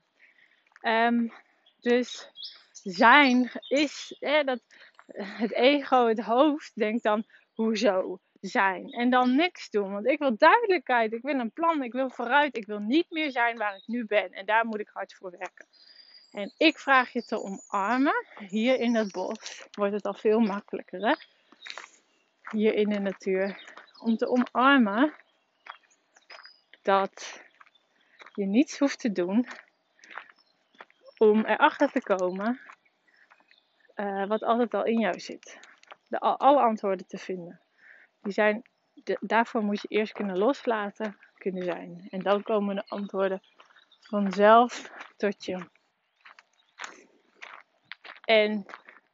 Um, 0.81 1.33
dus 1.79 2.29
zijn 2.71 3.51
is, 3.67 4.17
dat, 4.19 4.59
het 5.15 5.53
ego, 5.53 6.07
het 6.07 6.19
hoofd, 6.19 6.71
denkt 6.75 7.03
dan, 7.03 7.23
hoezo 7.53 8.19
zijn? 8.41 8.91
En 8.91 9.09
dan 9.09 9.35
niks 9.35 9.69
doen. 9.69 9.91
Want 9.91 10.07
ik 10.07 10.19
wil 10.19 10.37
duidelijkheid, 10.37 11.13
ik 11.13 11.21
wil 11.21 11.39
een 11.39 11.51
plan, 11.51 11.83
ik 11.83 11.91
wil 11.91 12.09
vooruit. 12.09 12.57
Ik 12.57 12.65
wil 12.65 12.79
niet 12.79 13.09
meer 13.09 13.31
zijn 13.31 13.57
waar 13.57 13.75
ik 13.75 13.87
nu 13.87 14.05
ben. 14.05 14.31
En 14.31 14.45
daar 14.45 14.65
moet 14.65 14.79
ik 14.79 14.89
hard 14.93 15.13
voor 15.13 15.31
werken. 15.31 15.67
En 16.31 16.53
ik 16.57 16.79
vraag 16.79 17.13
je 17.13 17.23
te 17.23 17.41
omarmen. 17.41 18.25
Hier 18.47 18.79
in 18.79 18.95
het 18.95 19.11
bos 19.11 19.67
wordt 19.71 19.93
het 19.93 20.05
al 20.05 20.13
veel 20.13 20.39
makkelijker. 20.39 21.07
Hè? 21.07 21.15
Hier 22.49 22.73
in 22.73 22.89
de 22.89 22.99
natuur. 22.99 23.77
Om 23.99 24.17
te 24.17 24.27
omarmen 24.27 25.13
dat 26.81 27.43
je 28.33 28.45
niets 28.45 28.79
hoeft 28.79 28.99
te 28.99 29.11
doen 29.11 29.47
om 31.17 31.45
erachter 31.45 31.91
te 31.91 32.01
komen 32.01 32.59
uh, 33.95 34.27
wat 34.27 34.43
altijd 34.43 34.73
al 34.73 34.85
in 34.85 34.99
jou 34.99 35.19
zit. 35.19 35.59
De, 36.07 36.19
alle 36.19 36.61
antwoorden 36.61 37.07
te 37.07 37.17
vinden. 37.17 37.61
Die 38.21 38.33
zijn, 38.33 38.63
de, 38.93 39.17
daarvoor 39.21 39.63
moet 39.63 39.81
je 39.81 39.87
eerst 39.87 40.13
kunnen 40.13 40.37
loslaten, 40.37 41.17
kunnen 41.37 41.63
zijn. 41.63 42.07
En 42.09 42.19
dan 42.19 42.43
komen 42.43 42.75
de 42.75 42.87
antwoorden 42.87 43.41
vanzelf 43.99 44.91
tot 45.17 45.45
je. 45.45 45.69
En 48.25 48.65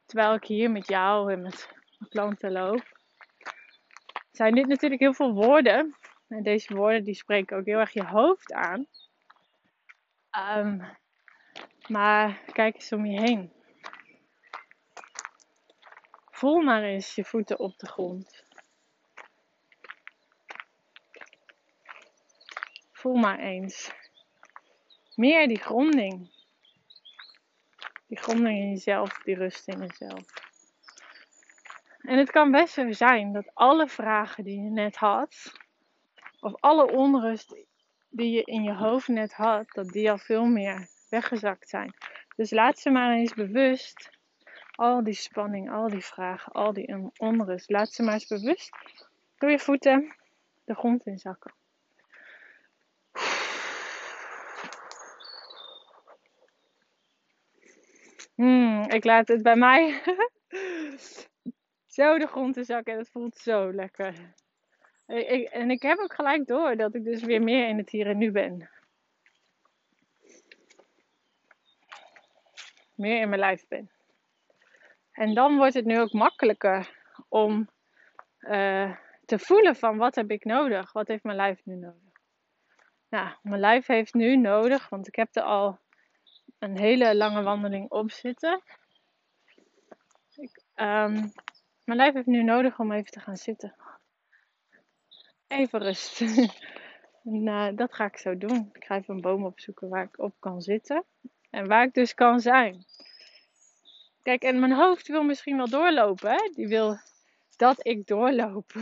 terwijl 0.06 0.34
ik 0.34 0.44
hier 0.44 0.70
met 0.70 0.88
jou 0.88 1.32
en 1.32 1.42
met 1.42 1.68
mijn 1.98 2.10
klanten 2.10 2.52
loop, 2.52 2.95
zijn 4.36 4.54
dit 4.54 4.66
natuurlijk 4.66 5.00
heel 5.00 5.14
veel 5.14 5.32
woorden. 5.32 5.96
En 6.28 6.42
deze 6.42 6.74
woorden 6.74 7.04
die 7.04 7.14
spreken 7.14 7.56
ook 7.56 7.64
heel 7.64 7.78
erg 7.78 7.92
je 7.92 8.04
hoofd 8.04 8.52
aan. 8.52 8.86
Um, 10.56 10.96
maar 11.88 12.42
kijk 12.52 12.74
eens 12.74 12.92
om 12.92 13.06
je 13.06 13.20
heen. 13.20 13.52
Voel 16.30 16.60
maar 16.60 16.82
eens 16.82 17.14
je 17.14 17.24
voeten 17.24 17.58
op 17.58 17.78
de 17.78 17.86
grond. 17.86 18.44
Voel 22.92 23.14
maar 23.14 23.38
eens. 23.38 23.92
Meer 25.14 25.48
die 25.48 25.60
gronding. 25.60 26.34
Die 28.06 28.18
gronding 28.18 28.58
in 28.58 28.70
jezelf, 28.70 29.18
die 29.18 29.34
rust 29.34 29.68
in 29.68 29.78
jezelf. 29.78 30.45
En 32.06 32.18
het 32.18 32.30
kan 32.30 32.50
best 32.50 32.72
zo 32.72 32.92
zijn 32.92 33.32
dat 33.32 33.50
alle 33.54 33.88
vragen 33.88 34.44
die 34.44 34.62
je 34.62 34.70
net 34.70 34.96
had, 34.96 35.52
of 36.40 36.54
alle 36.60 36.92
onrust 36.92 37.56
die 38.08 38.30
je 38.30 38.42
in 38.42 38.62
je 38.62 38.74
hoofd 38.74 39.08
net 39.08 39.32
had, 39.32 39.70
dat 39.72 39.88
die 39.88 40.10
al 40.10 40.18
veel 40.18 40.44
meer 40.44 40.88
weggezakt 41.10 41.68
zijn. 41.68 41.94
Dus 42.36 42.50
laat 42.50 42.78
ze 42.78 42.90
maar 42.90 43.12
eens 43.12 43.34
bewust 43.34 44.10
al 44.70 45.02
die 45.02 45.14
spanning, 45.14 45.70
al 45.70 45.88
die 45.88 46.04
vragen, 46.04 46.52
al 46.52 46.72
die 46.72 47.10
onrust. 47.16 47.70
Laat 47.70 47.92
ze 47.92 48.02
maar 48.02 48.12
eens 48.12 48.26
bewust 48.26 48.70
door 49.38 49.50
je 49.50 49.58
voeten 49.58 50.16
de 50.64 50.74
grond 50.74 51.06
inzakken. 51.06 51.54
Hmm, 58.34 58.82
ik 58.82 59.04
laat 59.04 59.28
het 59.28 59.42
bij 59.42 59.56
mij 59.56 60.02
zo 61.96 62.18
de 62.18 62.26
grond 62.26 62.56
inzakken 62.56 62.92
en 62.92 62.98
het 62.98 63.10
voelt 63.10 63.36
zo 63.36 63.72
lekker. 63.72 64.34
Ik, 65.06 65.48
en 65.48 65.70
ik 65.70 65.82
heb 65.82 65.98
ook 65.98 66.14
gelijk 66.14 66.46
door 66.46 66.76
dat 66.76 66.94
ik 66.94 67.04
dus 67.04 67.22
weer 67.22 67.42
meer 67.42 67.68
in 67.68 67.76
het 67.76 67.90
hier 67.90 68.06
en 68.06 68.18
nu 68.18 68.30
ben. 68.30 68.70
Meer 72.94 73.20
in 73.20 73.28
mijn 73.28 73.40
lijf 73.40 73.68
ben. 73.68 73.90
En 75.12 75.34
dan 75.34 75.56
wordt 75.56 75.74
het 75.74 75.84
nu 75.84 76.00
ook 76.00 76.12
makkelijker 76.12 77.02
om 77.28 77.68
uh, 78.40 78.96
te 79.24 79.38
voelen 79.38 79.76
van 79.76 79.96
wat 79.96 80.14
heb 80.14 80.30
ik 80.30 80.44
nodig? 80.44 80.92
Wat 80.92 81.08
heeft 81.08 81.24
mijn 81.24 81.36
lijf 81.36 81.64
nu 81.64 81.74
nodig? 81.74 82.20
Nou, 83.08 83.36
mijn 83.42 83.60
lijf 83.60 83.86
heeft 83.86 84.14
nu 84.14 84.36
nodig, 84.36 84.88
want 84.88 85.06
ik 85.06 85.14
heb 85.14 85.36
er 85.36 85.42
al 85.42 85.78
een 86.58 86.78
hele 86.78 87.16
lange 87.16 87.42
wandeling 87.42 87.90
op 87.90 88.10
zitten. 88.10 88.62
Ik, 90.34 90.62
um, 90.74 91.32
mijn 91.86 91.98
lijf 91.98 92.14
heeft 92.14 92.26
nu 92.26 92.42
nodig 92.42 92.78
om 92.78 92.92
even 92.92 93.10
te 93.10 93.20
gaan 93.20 93.36
zitten. 93.36 93.74
Even 95.46 95.80
rust. 95.80 96.20
uh, 97.24 97.68
dat 97.80 97.94
ga 97.94 98.04
ik 98.04 98.16
zo 98.16 98.38
doen. 98.38 98.70
Ik 98.72 98.84
ga 98.84 98.96
even 98.96 99.14
een 99.14 99.20
boom 99.20 99.44
opzoeken 99.44 99.88
waar 99.88 100.04
ik 100.04 100.18
op 100.18 100.34
kan 100.38 100.60
zitten. 100.60 101.04
En 101.50 101.68
waar 101.68 101.84
ik 101.84 101.94
dus 101.94 102.14
kan 102.14 102.40
zijn. 102.40 102.84
Kijk, 104.22 104.42
en 104.42 104.60
mijn 104.60 104.72
hoofd 104.72 105.08
wil 105.08 105.22
misschien 105.22 105.56
wel 105.56 105.68
doorlopen. 105.68 106.30
Hè? 106.30 106.50
Die 106.54 106.68
wil 106.68 106.98
dat 107.56 107.86
ik 107.86 108.06
doorloop. 108.06 108.72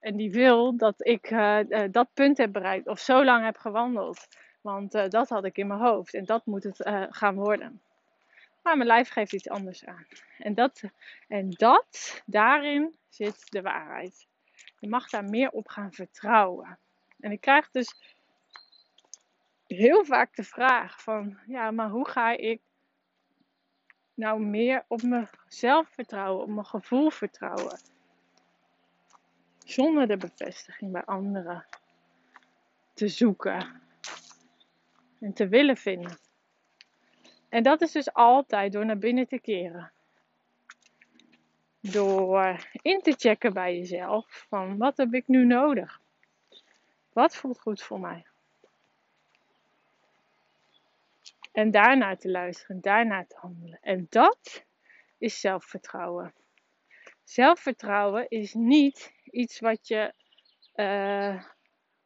En 0.00 0.16
die 0.16 0.30
wil 0.30 0.76
dat 0.76 1.06
ik 1.06 1.30
uh, 1.30 1.58
uh, 1.68 1.84
dat 1.90 2.08
punt 2.14 2.38
heb 2.38 2.52
bereikt. 2.52 2.86
Of 2.86 2.98
zo 3.00 3.24
lang 3.24 3.44
heb 3.44 3.56
gewandeld. 3.56 4.26
Want 4.60 4.94
uh, 4.94 5.08
dat 5.08 5.28
had 5.28 5.44
ik 5.44 5.56
in 5.56 5.66
mijn 5.66 5.80
hoofd. 5.80 6.14
En 6.14 6.24
dat 6.24 6.46
moet 6.46 6.64
het 6.64 6.76
gaan 7.10 7.34
worden. 7.34 7.82
Maar 8.64 8.76
mijn 8.76 8.88
lijf 8.88 9.08
geeft 9.08 9.32
iets 9.32 9.48
anders 9.48 9.84
aan. 9.84 10.06
En 10.38 10.54
dat, 10.54 10.82
en 11.28 11.50
dat, 11.50 12.22
daarin 12.26 12.94
zit 13.08 13.50
de 13.50 13.62
waarheid. 13.62 14.26
Je 14.78 14.88
mag 14.88 15.08
daar 15.08 15.24
meer 15.24 15.50
op 15.50 15.68
gaan 15.68 15.92
vertrouwen. 15.92 16.78
En 17.20 17.32
ik 17.32 17.40
krijg 17.40 17.70
dus 17.70 18.16
heel 19.66 20.04
vaak 20.04 20.36
de 20.36 20.42
vraag 20.42 21.02
van, 21.02 21.38
ja, 21.46 21.70
maar 21.70 21.88
hoe 21.88 22.08
ga 22.08 22.30
ik 22.36 22.60
nou 24.14 24.40
meer 24.40 24.84
op 24.88 25.02
mezelf 25.02 25.88
vertrouwen, 25.88 26.42
op 26.42 26.48
mijn 26.48 26.66
gevoel 26.66 27.10
vertrouwen. 27.10 27.80
Zonder 29.64 30.06
de 30.06 30.16
bevestiging 30.16 30.92
bij 30.92 31.04
anderen 31.04 31.66
te 32.94 33.08
zoeken 33.08 33.82
en 35.20 35.32
te 35.32 35.48
willen 35.48 35.76
vinden. 35.76 36.18
En 37.54 37.62
dat 37.62 37.80
is 37.80 37.92
dus 37.92 38.12
altijd 38.12 38.72
door 38.72 38.86
naar 38.86 38.98
binnen 38.98 39.28
te 39.28 39.38
keren. 39.38 39.92
door 41.80 42.68
in 42.82 43.00
te 43.00 43.12
checken 43.12 43.52
bij 43.52 43.76
jezelf 43.76 44.44
van 44.48 44.78
wat 44.78 44.96
heb 44.96 45.14
ik 45.14 45.28
nu 45.28 45.44
nodig? 45.44 46.00
Wat 47.12 47.36
voelt 47.36 47.60
goed 47.60 47.82
voor 47.82 48.00
mij? 48.00 48.26
En 51.52 51.70
daarna 51.70 52.16
te 52.16 52.30
luisteren, 52.30 52.80
daarna 52.80 53.24
te 53.24 53.36
handelen. 53.36 53.78
En 53.82 54.06
dat 54.10 54.64
is 55.18 55.40
zelfvertrouwen. 55.40 56.34
Zelfvertrouwen 57.24 58.28
is 58.28 58.54
niet 58.54 59.12
iets 59.24 59.60
wat 59.60 59.88
je 59.88 60.12
uh, 60.74 61.44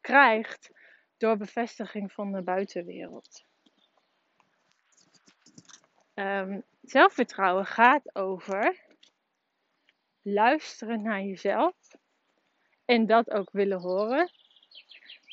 krijgt 0.00 0.70
door 1.16 1.36
bevestiging 1.36 2.12
van 2.12 2.32
de 2.32 2.42
buitenwereld. 2.42 3.46
Um, 6.18 6.62
zelfvertrouwen 6.82 7.66
gaat 7.66 8.14
over 8.14 8.76
luisteren 10.22 11.02
naar 11.02 11.22
jezelf 11.22 11.74
en 12.84 13.06
dat 13.06 13.30
ook 13.30 13.48
willen 13.52 13.80
horen. 13.80 14.30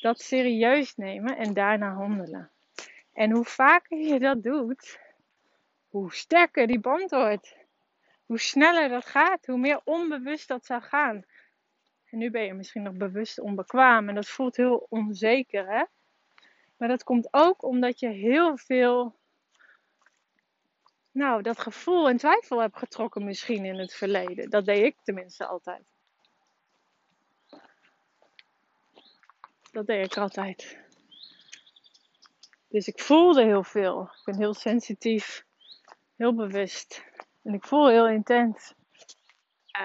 Dat 0.00 0.20
serieus 0.20 0.96
nemen 0.96 1.36
en 1.36 1.54
daarna 1.54 1.92
handelen. 1.92 2.50
En 3.12 3.30
hoe 3.30 3.44
vaker 3.44 3.98
je 3.98 4.18
dat 4.18 4.42
doet, 4.42 5.00
hoe 5.88 6.14
sterker 6.14 6.66
die 6.66 6.80
band 6.80 7.10
wordt. 7.10 7.56
Hoe 8.26 8.38
sneller 8.38 8.88
dat 8.88 9.06
gaat, 9.06 9.46
hoe 9.46 9.58
meer 9.58 9.80
onbewust 9.84 10.48
dat 10.48 10.66
zou 10.66 10.82
gaan. 10.82 11.24
En 12.04 12.18
nu 12.18 12.30
ben 12.30 12.42
je 12.42 12.54
misschien 12.54 12.82
nog 12.82 12.94
bewust 12.94 13.40
onbekwaam 13.40 14.08
en 14.08 14.14
dat 14.14 14.28
voelt 14.28 14.56
heel 14.56 14.86
onzeker, 14.88 15.66
hè? 15.68 15.84
Maar 16.76 16.88
dat 16.88 17.04
komt 17.04 17.28
ook 17.30 17.62
omdat 17.62 18.00
je 18.00 18.08
heel 18.08 18.56
veel, 18.56 19.16
nou, 21.16 21.42
dat 21.42 21.58
gevoel 21.58 22.08
en 22.08 22.16
twijfel 22.16 22.60
hebt 22.60 22.78
getrokken 22.78 23.24
misschien 23.24 23.64
in 23.64 23.78
het 23.78 23.94
verleden. 23.94 24.50
Dat 24.50 24.64
deed 24.64 24.84
ik 24.84 24.96
tenminste 25.02 25.46
altijd. 25.46 25.92
Dat 29.72 29.86
deed 29.86 30.04
ik 30.04 30.16
altijd. 30.16 30.78
Dus 32.68 32.86
ik 32.86 33.00
voelde 33.00 33.44
heel 33.44 33.62
veel. 33.62 34.02
Ik 34.02 34.24
ben 34.24 34.36
heel 34.36 34.54
sensitief, 34.54 35.44
heel 36.16 36.34
bewust. 36.34 37.04
En 37.42 37.54
ik 37.54 37.64
voel 37.64 37.88
heel 37.88 38.08
intens. 38.08 38.74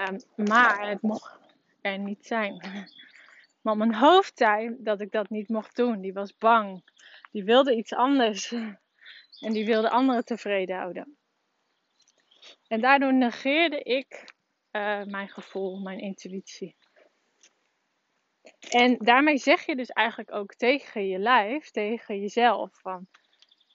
Um, 0.09 0.45
maar 0.47 0.89
het 0.89 1.01
mocht 1.01 1.39
er 1.81 1.99
niet 1.99 2.25
zijn. 2.25 2.59
Maar 3.61 3.77
mijn 3.77 3.95
hoofd 3.95 4.37
zei 4.37 4.75
dat 4.79 5.01
ik 5.01 5.11
dat 5.11 5.29
niet 5.29 5.49
mocht 5.49 5.75
doen. 5.75 6.01
Die 6.01 6.13
was 6.13 6.37
bang. 6.37 6.83
Die 7.31 7.43
wilde 7.43 7.75
iets 7.75 7.93
anders. 7.93 8.51
En 9.39 9.51
die 9.51 9.65
wilde 9.65 9.89
anderen 9.89 10.25
tevreden 10.25 10.77
houden. 10.77 11.17
En 12.67 12.81
daardoor 12.81 13.13
negeerde 13.13 13.79
ik 13.79 14.33
uh, 14.71 15.03
mijn 15.03 15.29
gevoel, 15.29 15.79
mijn 15.79 15.99
intuïtie. 15.99 16.75
En 18.69 18.97
daarmee 18.97 19.37
zeg 19.37 19.65
je 19.65 19.75
dus 19.75 19.89
eigenlijk 19.89 20.31
ook 20.31 20.55
tegen 20.55 21.07
je 21.07 21.17
lijf, 21.17 21.69
tegen 21.69 22.19
jezelf: 22.19 22.79
van 22.79 23.07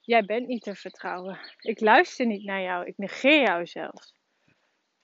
jij 0.00 0.24
bent 0.24 0.46
niet 0.46 0.62
te 0.62 0.74
vertrouwen. 0.74 1.38
Ik 1.60 1.80
luister 1.80 2.26
niet 2.26 2.44
naar 2.44 2.62
jou, 2.62 2.86
ik 2.86 2.96
negeer 2.96 3.42
jou 3.42 3.66
zelfs. 3.66 4.14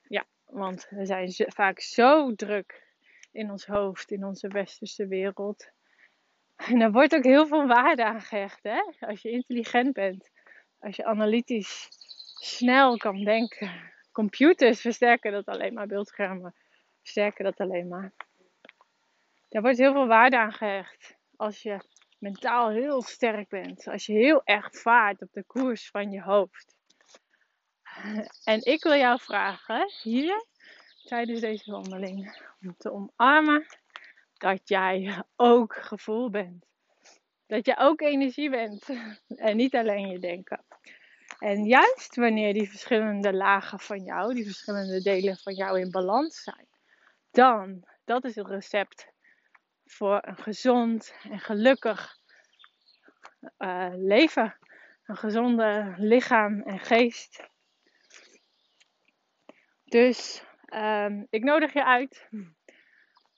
Ja, 0.03 0.27
want 0.45 0.87
we 0.91 1.07
zijn 1.07 1.33
vaak 1.37 1.81
zo 1.81 2.35
druk 2.35 2.91
in 3.33 3.51
ons 3.51 3.67
hoofd, 3.67 4.11
in 4.11 4.25
onze 4.25 4.49
westerse 4.49 5.07
wereld. 5.07 5.71
En 6.57 6.79
daar 6.79 6.93
wordt 6.93 7.15
ook 7.15 7.25
heel 7.25 7.47
veel 7.47 7.67
waarde 7.67 8.05
aan 8.05 8.21
gehecht, 8.21 8.63
hè? 8.63 9.07
Als 9.07 9.23
je 9.23 9.31
intelligent 9.31 9.93
bent, 9.93 10.31
als 10.79 10.97
je 10.97 11.05
analytisch 11.05 11.89
snel 12.45 12.97
kan 12.97 13.25
denken. 13.25 13.93
Computers 14.13 14.81
versterken 14.81 15.33
dat 15.33 15.47
alleen 15.47 15.75
maar, 15.75 15.87
beeldschermen 15.87 16.55
versterken 17.01 17.45
dat 17.45 17.59
alleen 17.59 17.89
maar. 17.89 18.13
Daar 19.49 19.63
wordt 19.63 19.79
heel 19.79 19.93
veel 19.93 20.07
waarde 20.07 20.39
aan 20.39 20.53
gehecht. 20.53 21.17
Als 21.37 21.63
je 21.63 21.81
mentaal 22.19 22.71
heel 22.71 23.03
sterk 23.03 23.49
bent. 23.49 23.89
Als 23.89 24.07
je 24.07 24.13
heel 24.13 24.41
erg 24.45 24.69
vaart 24.71 25.23
op 25.23 25.29
de 25.33 25.45
koers 25.45 25.91
van 25.91 26.11
je 26.11 26.23
hoofd. 26.23 26.75
En 28.45 28.65
ik 28.65 28.83
wil 28.83 28.95
jou 28.95 29.21
vragen, 29.21 29.93
hier, 30.03 30.47
tijdens 31.05 31.41
deze 31.41 31.71
wandeling, 31.71 32.43
om 32.61 32.75
te 32.77 32.93
omarmen 32.93 33.67
dat 34.35 34.69
jij 34.69 35.23
ook 35.37 35.75
gevoel 35.75 36.31
bent. 36.31 36.67
Dat 37.47 37.67
je 37.67 37.77
ook 37.79 38.01
energie 38.01 38.51
bent. 38.51 38.89
En 39.29 39.57
niet 39.57 39.75
alleen 39.75 40.09
je 40.09 40.19
denken. 40.19 40.65
En 41.43 41.65
juist 41.65 42.17
wanneer 42.17 42.53
die 42.53 42.71
verschillende 42.71 43.33
lagen 43.33 43.81
van 43.81 44.03
jou, 44.03 44.35
die 44.35 44.45
verschillende 44.45 45.03
delen 45.03 45.37
van 45.37 45.55
jou 45.55 45.81
in 45.81 45.91
balans 45.91 46.43
zijn, 46.43 46.69
dan, 47.31 47.85
dat 48.05 48.25
is 48.25 48.35
het 48.35 48.47
recept 48.47 49.07
voor 49.85 50.19
een 50.27 50.37
gezond 50.37 51.15
en 51.23 51.39
gelukkig 51.39 52.19
uh, 53.59 53.93
leven. 53.95 54.57
Een 55.05 55.17
gezonde 55.17 55.95
lichaam 55.97 56.61
en 56.61 56.79
geest. 56.79 57.49
Dus 59.85 60.45
um, 60.75 61.27
ik 61.31 61.43
nodig 61.43 61.73
je 61.73 61.85
uit 61.85 62.29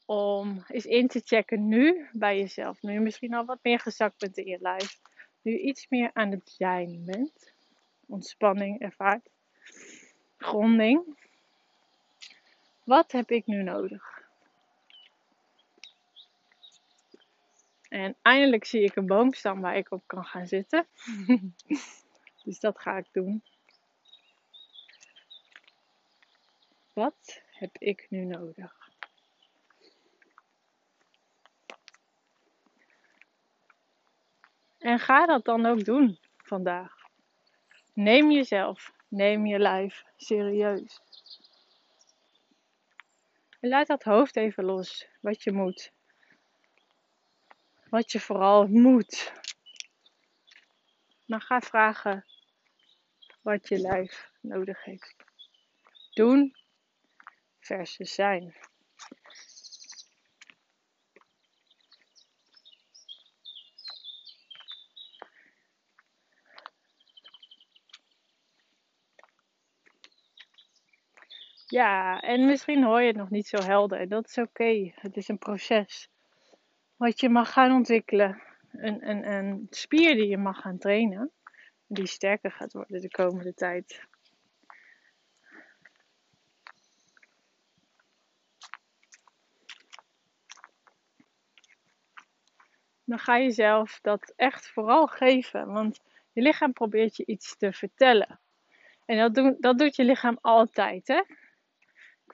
om 0.06 0.64
eens 0.66 0.86
in 0.86 1.08
te 1.08 1.20
checken 1.24 1.68
nu 1.68 2.08
bij 2.12 2.38
jezelf. 2.38 2.82
Nu 2.82 2.92
je 2.92 3.00
misschien 3.00 3.34
al 3.34 3.44
wat 3.44 3.58
meer 3.62 3.80
gezakt 3.80 4.18
bent 4.18 4.38
in 4.38 4.46
je 4.46 4.58
lijf. 4.60 5.00
Nu 5.42 5.58
iets 5.58 5.88
meer 5.88 6.10
aan 6.12 6.30
het 6.30 6.50
zijn 6.50 7.04
bent. 7.04 7.53
Ontspanning 8.06 8.80
ervaart. 8.80 9.30
Gronding. 10.36 11.16
Wat 12.84 13.12
heb 13.12 13.30
ik 13.30 13.46
nu 13.46 13.62
nodig? 13.62 14.22
En 17.88 18.16
eindelijk 18.22 18.64
zie 18.64 18.82
ik 18.82 18.96
een 18.96 19.06
boomstam 19.06 19.60
waar 19.60 19.76
ik 19.76 19.90
op 19.90 20.02
kan 20.06 20.24
gaan 20.24 20.46
zitten. 20.46 20.86
dus 22.44 22.60
dat 22.60 22.78
ga 22.78 22.96
ik 22.96 23.06
doen. 23.12 23.42
Wat 26.92 27.42
heb 27.50 27.76
ik 27.78 28.06
nu 28.08 28.24
nodig? 28.24 28.84
En 34.78 34.98
ga 34.98 35.26
dat 35.26 35.44
dan 35.44 35.66
ook 35.66 35.84
doen 35.84 36.18
vandaag. 36.36 37.03
Neem 37.94 38.30
jezelf, 38.30 38.92
neem 39.08 39.46
je 39.46 39.58
lijf 39.58 40.04
serieus. 40.16 41.00
En 43.60 43.68
laat 43.68 43.86
dat 43.86 44.02
hoofd 44.02 44.36
even 44.36 44.64
los, 44.64 45.08
wat 45.20 45.42
je 45.42 45.52
moet 45.52 45.92
wat 47.94 48.12
je 48.12 48.20
vooral 48.20 48.66
moet. 48.66 49.32
Maar 51.26 51.40
ga 51.40 51.60
vragen 51.60 52.24
wat 53.42 53.68
je 53.68 53.78
lijf 53.78 54.30
nodig 54.40 54.84
heeft. 54.84 55.16
Doen 56.12 56.56
versus 57.58 58.14
zijn. 58.14 58.56
Ja, 71.74 72.20
en 72.20 72.44
misschien 72.44 72.84
hoor 72.84 73.00
je 73.00 73.06
het 73.06 73.16
nog 73.16 73.30
niet 73.30 73.46
zo 73.46 73.62
helder. 73.62 74.08
Dat 74.08 74.28
is 74.28 74.38
oké. 74.38 74.92
Het 74.94 75.16
is 75.16 75.28
een 75.28 75.38
proces 75.38 76.08
wat 76.96 77.20
je 77.20 77.28
mag 77.28 77.52
gaan 77.52 77.72
ontwikkelen. 77.72 78.42
Een, 78.72 79.08
een, 79.08 79.32
een 79.32 79.66
spier 79.70 80.14
die 80.14 80.28
je 80.28 80.38
mag 80.38 80.60
gaan 80.60 80.78
trainen. 80.78 81.30
Die 81.86 82.06
sterker 82.06 82.50
gaat 82.50 82.72
worden 82.72 83.00
de 83.00 83.10
komende 83.10 83.54
tijd. 83.54 84.06
Dan 93.04 93.18
ga 93.18 93.36
je 93.36 93.50
zelf 93.50 93.98
dat 94.02 94.32
echt 94.36 94.68
vooral 94.68 95.06
geven. 95.06 95.72
Want 95.72 96.00
je 96.32 96.42
lichaam 96.42 96.72
probeert 96.72 97.16
je 97.16 97.26
iets 97.26 97.56
te 97.56 97.72
vertellen. 97.72 98.40
En 99.04 99.18
dat, 99.18 99.34
doen, 99.34 99.56
dat 99.58 99.78
doet 99.78 99.96
je 99.96 100.04
lichaam 100.04 100.38
altijd. 100.40 101.08
Hè? 101.08 101.22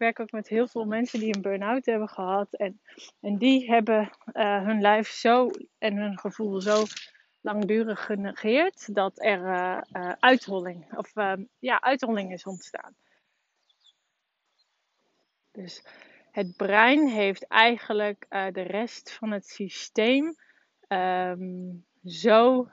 Werk 0.00 0.20
ook 0.20 0.30
met 0.30 0.48
heel 0.48 0.68
veel 0.68 0.84
mensen 0.84 1.20
die 1.20 1.34
een 1.34 1.42
burn-out 1.42 1.86
hebben 1.86 2.08
gehad. 2.08 2.54
En, 2.54 2.80
en 3.20 3.38
die 3.38 3.70
hebben 3.70 4.10
uh, 4.32 4.64
hun 4.64 4.80
lijf 4.80 5.08
zo 5.08 5.50
en 5.78 5.96
hun 5.96 6.18
gevoel 6.18 6.60
zo 6.60 6.84
langdurig 7.40 8.04
genegeerd 8.04 8.94
dat 8.94 9.22
er 9.22 9.40
uh, 9.40 10.12
uitholling, 10.18 10.96
of, 10.96 11.12
ja, 11.58 11.80
uitholling 11.80 12.32
is 12.32 12.44
ontstaan. 12.44 12.94
Dus 15.50 15.84
het 16.30 16.56
brein 16.56 17.08
heeft 17.08 17.46
eigenlijk 17.46 18.26
de 18.28 18.62
rest 18.62 19.12
van 19.12 19.30
het 19.30 19.46
systeem 19.46 20.34
um, 20.88 21.86
zo 22.04 22.68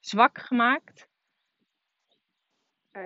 zwak 0.00 0.38
gemaakt. 0.38 1.08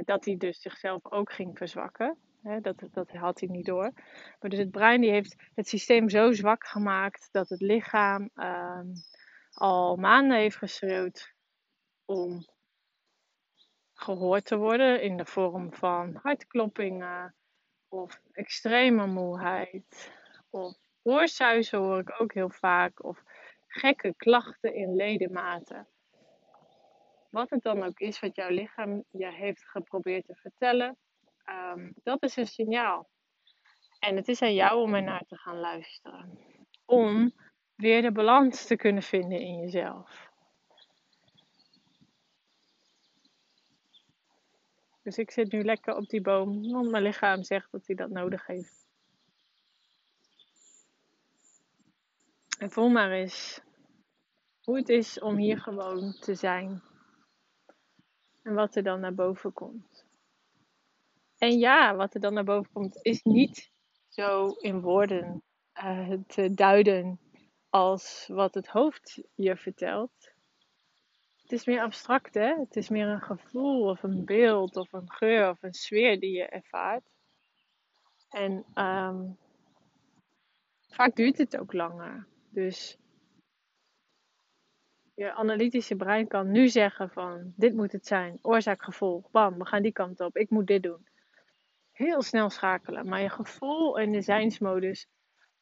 dat 0.05 0.25
hij 0.25 0.37
dus 0.37 0.61
zichzelf 0.61 1.05
ook 1.05 1.33
ging 1.33 1.59
verzwakken. 1.59 2.19
Dat, 2.63 2.83
dat 2.93 3.11
had 3.11 3.41
hij 3.41 3.49
niet 3.49 3.67
door. 3.67 3.93
Maar 4.41 4.51
dus 4.51 4.59
het 4.59 4.71
brein 4.71 5.01
die 5.01 5.11
heeft 5.11 5.37
het 5.55 5.69
systeem 5.69 6.09
zo 6.09 6.33
zwak 6.33 6.67
gemaakt 6.67 7.29
dat 7.31 7.49
het 7.49 7.61
lichaam 7.61 8.31
ehm, 8.35 8.87
al 9.53 9.97
maanden 9.97 10.39
heeft 10.39 10.57
geschreeuwd 10.57 11.35
om 12.05 12.45
gehoord 13.93 14.45
te 14.45 14.57
worden 14.57 15.03
in 15.03 15.17
de 15.17 15.25
vorm 15.25 15.75
van 15.75 16.19
hartkloppingen 16.23 17.35
of 17.89 18.21
extreme 18.33 19.07
moeheid 19.07 20.13
of 20.51 20.77
oorsuizen 21.03 21.79
hoor 21.79 21.99
ik 21.99 22.21
ook 22.21 22.33
heel 22.33 22.51
vaak 22.51 23.05
of 23.05 23.23
gekke 23.67 24.15
klachten 24.17 24.75
in 24.75 24.95
ledematen. 24.95 25.89
Wat 27.31 27.51
het 27.51 27.63
dan 27.63 27.83
ook 27.83 27.99
is 27.99 28.21
wat 28.21 28.37
jouw 28.37 28.51
lichaam 28.51 29.05
je 29.11 29.33
heeft 29.33 29.69
geprobeerd 29.69 30.27
te 30.27 30.35
vertellen, 30.35 30.97
um, 31.51 31.93
dat 32.03 32.23
is 32.23 32.37
een 32.37 32.47
signaal. 32.47 33.09
En 33.99 34.17
het 34.17 34.29
is 34.29 34.43
aan 34.43 34.55
jou 34.55 34.83
om 34.83 34.95
er 34.95 35.03
naar 35.03 35.25
te 35.27 35.37
gaan 35.37 35.59
luisteren. 35.59 36.39
Om 36.85 37.33
weer 37.75 38.03
de 38.03 38.13
balans 38.13 38.67
te 38.67 38.77
kunnen 38.77 39.03
vinden 39.03 39.41
in 39.41 39.59
jezelf. 39.59 40.31
Dus 45.03 45.19
ik 45.19 45.31
zit 45.31 45.53
nu 45.53 45.65
lekker 45.65 45.97
op 45.97 46.09
die 46.09 46.21
boom, 46.21 46.71
want 46.73 46.91
mijn 46.91 47.03
lichaam 47.03 47.43
zegt 47.43 47.73
dat 47.73 47.87
hij 47.87 47.97
dat 47.97 48.11
nodig 48.11 48.47
heeft. 48.47 48.87
En 52.59 52.71
voel 52.71 52.89
maar 52.89 53.11
eens 53.11 53.61
hoe 54.63 54.77
het 54.77 54.89
is 54.89 55.21
om 55.21 55.37
hier 55.37 55.59
gewoon 55.59 56.13
te 56.13 56.35
zijn. 56.35 56.83
En 58.43 58.55
wat 58.55 58.77
er 58.77 58.83
dan 58.83 59.01
naar 59.01 59.15
boven 59.15 59.53
komt. 59.53 59.96
En 61.39 61.59
ja, 61.59 61.97
wat 61.97 62.15
er 62.15 62.21
dan 62.21 62.35
naar 62.35 62.45
boven 62.45 62.73
komt, 62.73 62.99
is 63.03 63.23
niet 63.23 63.71
zo 64.09 64.49
in 64.49 64.81
woorden 64.81 65.43
uh, 65.85 66.13
te 66.27 66.55
duiden 66.55 67.21
als 67.69 68.25
wat 68.33 68.55
het 68.55 68.67
hoofd 68.67 69.23
je 69.35 69.57
vertelt. 69.57 70.35
Het 71.43 71.53
is 71.53 71.65
meer 71.65 71.83
abstract, 71.83 72.35
hè? 72.35 72.55
Het 72.59 72.77
is 72.77 72.89
meer 72.89 73.07
een 73.07 73.21
gevoel 73.21 73.89
of 73.89 74.03
een 74.03 74.25
beeld 74.25 74.77
of 74.77 74.93
een 74.93 75.11
geur 75.11 75.51
of 75.51 75.63
een 75.63 75.75
sfeer 75.75 76.21
die 76.21 76.33
je 76.33 76.47
ervaart. 76.47 77.11
En 78.29 78.65
um, 78.75 79.39
vaak 80.89 81.17
duurt 81.17 81.39
het 81.39 81.59
ook 81.59 81.73
langer. 81.73 82.27
Dus 82.51 82.99
je 85.15 85.33
analytische 85.33 85.97
brein 85.97 86.27
kan 86.29 86.51
nu 86.51 86.69
zeggen 86.69 87.11
van 87.11 87.53
dit 87.57 87.75
moet 87.75 87.93
het 87.93 88.07
zijn, 88.07 88.39
oorzaak 88.43 88.83
gevolg, 88.83 89.31
bam, 89.31 89.59
we 89.59 89.67
gaan 89.67 89.83
die 89.83 89.93
kant 89.93 90.21
op, 90.21 90.37
ik 90.37 90.51
moet 90.51 90.67
dit 90.67 90.83
doen. 90.83 91.07
Heel 91.97 92.23
snel 92.23 92.51
schakelen, 92.51 93.09
maar 93.09 93.21
je 93.21 93.29
gevoel 93.29 93.99
en 93.99 94.13
de 94.13 94.21
zijnsmodus 94.21 95.07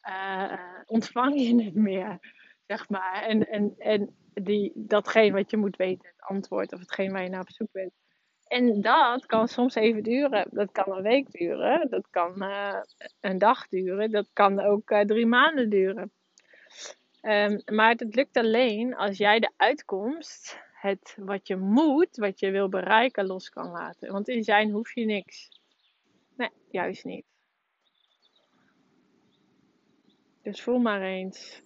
uh, 0.08 0.52
ontvang 0.84 1.40
je 1.40 1.64
het 1.64 1.74
meer, 1.74 2.18
zeg 2.66 2.88
maar. 2.88 3.22
En, 3.22 3.48
en, 3.48 3.74
en 3.78 4.16
die, 4.32 4.72
datgene 4.74 5.32
wat 5.32 5.50
je 5.50 5.56
moet 5.56 5.76
weten, 5.76 6.08
het 6.08 6.26
antwoord 6.26 6.72
of 6.72 6.78
hetgeen 6.80 7.12
waar 7.12 7.22
je 7.22 7.28
naar 7.28 7.40
op 7.40 7.50
zoek 7.50 7.72
bent. 7.72 7.92
En 8.46 8.80
dat 8.80 9.26
kan 9.26 9.48
soms 9.48 9.74
even 9.74 10.02
duren. 10.02 10.48
Dat 10.50 10.72
kan 10.72 10.96
een 10.96 11.02
week 11.02 11.30
duren. 11.30 11.90
Dat 11.90 12.06
kan 12.10 12.42
uh, 12.42 12.80
een 13.20 13.38
dag 13.38 13.68
duren. 13.68 14.10
Dat 14.10 14.28
kan 14.32 14.60
ook 14.60 14.90
uh, 14.90 15.00
drie 15.00 15.26
maanden 15.26 15.70
duren. 15.70 16.12
Um, 17.22 17.62
maar 17.64 17.90
het 17.90 18.14
lukt 18.14 18.36
alleen 18.36 18.96
als 18.96 19.16
jij 19.18 19.40
de 19.40 19.50
uitkomst, 19.56 20.58
het 20.72 21.16
wat 21.20 21.46
je 21.48 21.56
moet, 21.56 22.16
wat 22.16 22.40
je 22.40 22.50
wil 22.50 22.68
bereiken, 22.68 23.26
los 23.26 23.48
kan 23.48 23.70
laten. 23.70 24.12
Want 24.12 24.28
in 24.28 24.44
zijn 24.44 24.70
hoef 24.70 24.94
je 24.94 25.04
niks. 25.04 25.62
Nee, 26.36 26.50
juist 26.70 27.04
niet. 27.04 27.26
Dus 30.42 30.62
voel 30.62 30.78
maar 30.78 31.02
eens 31.02 31.62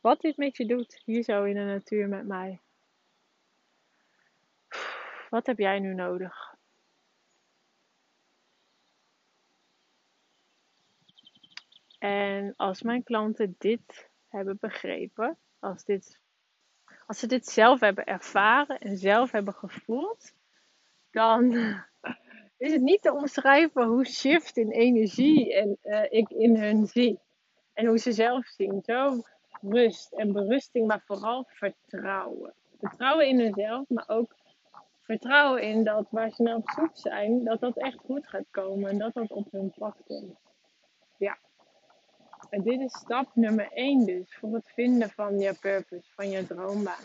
wat 0.00 0.20
dit 0.20 0.36
met 0.36 0.56
je 0.56 0.66
doet, 0.66 1.02
hier 1.04 1.22
zo 1.22 1.44
in 1.44 1.54
de 1.54 1.64
natuur 1.64 2.08
met 2.08 2.26
mij. 2.26 2.60
Wat 5.30 5.46
heb 5.46 5.58
jij 5.58 5.78
nu 5.78 5.94
nodig? 5.94 6.54
En 11.98 12.56
als 12.56 12.82
mijn 12.82 13.02
klanten 13.02 13.54
dit 13.58 14.10
hebben 14.28 14.56
begrepen, 14.60 15.38
als, 15.58 15.84
dit, 15.84 16.20
als 17.06 17.18
ze 17.18 17.26
dit 17.26 17.46
zelf 17.46 17.80
hebben 17.80 18.04
ervaren 18.04 18.78
en 18.78 18.96
zelf 18.96 19.30
hebben 19.30 19.54
gevoeld, 19.54 20.34
dan 21.14 21.52
is 22.64 22.72
het 22.72 22.82
niet 22.82 23.02
te 23.02 23.12
omschrijven 23.12 23.86
hoe 23.86 24.06
shift 24.06 24.56
in 24.56 24.70
energie 24.70 25.54
en 25.54 25.78
uh, 25.84 26.02
ik 26.08 26.30
in 26.30 26.56
hun 26.56 26.86
zie. 26.86 27.18
En 27.72 27.86
hoe 27.86 27.98
ze 27.98 28.12
zelf 28.12 28.46
zien. 28.46 28.82
Zo 28.84 29.22
rust 29.60 30.12
en 30.12 30.32
berusting, 30.32 30.86
maar 30.86 31.02
vooral 31.06 31.44
vertrouwen. 31.48 32.54
Vertrouwen 32.78 33.28
in 33.28 33.40
hunzelf, 33.40 33.88
maar 33.88 34.08
ook 34.08 34.34
vertrouwen 35.02 35.62
in 35.62 35.84
dat 35.84 36.06
waar 36.10 36.30
ze 36.30 36.42
naar 36.42 36.56
op 36.56 36.70
zoek 36.70 36.96
zijn, 36.96 37.44
dat 37.44 37.60
dat 37.60 37.76
echt 37.76 37.98
goed 37.98 38.28
gaat 38.28 38.50
komen 38.50 38.90
en 38.90 38.98
dat 38.98 39.14
dat 39.14 39.30
op 39.30 39.50
hun 39.50 39.72
pad 39.76 39.96
komt. 40.06 40.38
Ja. 41.16 41.38
En 42.50 42.62
dit 42.62 42.80
is 42.80 42.92
stap 42.92 43.30
nummer 43.34 43.72
1 43.72 44.06
dus, 44.06 44.36
voor 44.36 44.54
het 44.54 44.70
vinden 44.74 45.10
van 45.10 45.38
je 45.38 45.58
purpose, 45.60 46.12
van 46.14 46.30
je 46.30 46.46
droombaan. 46.46 47.04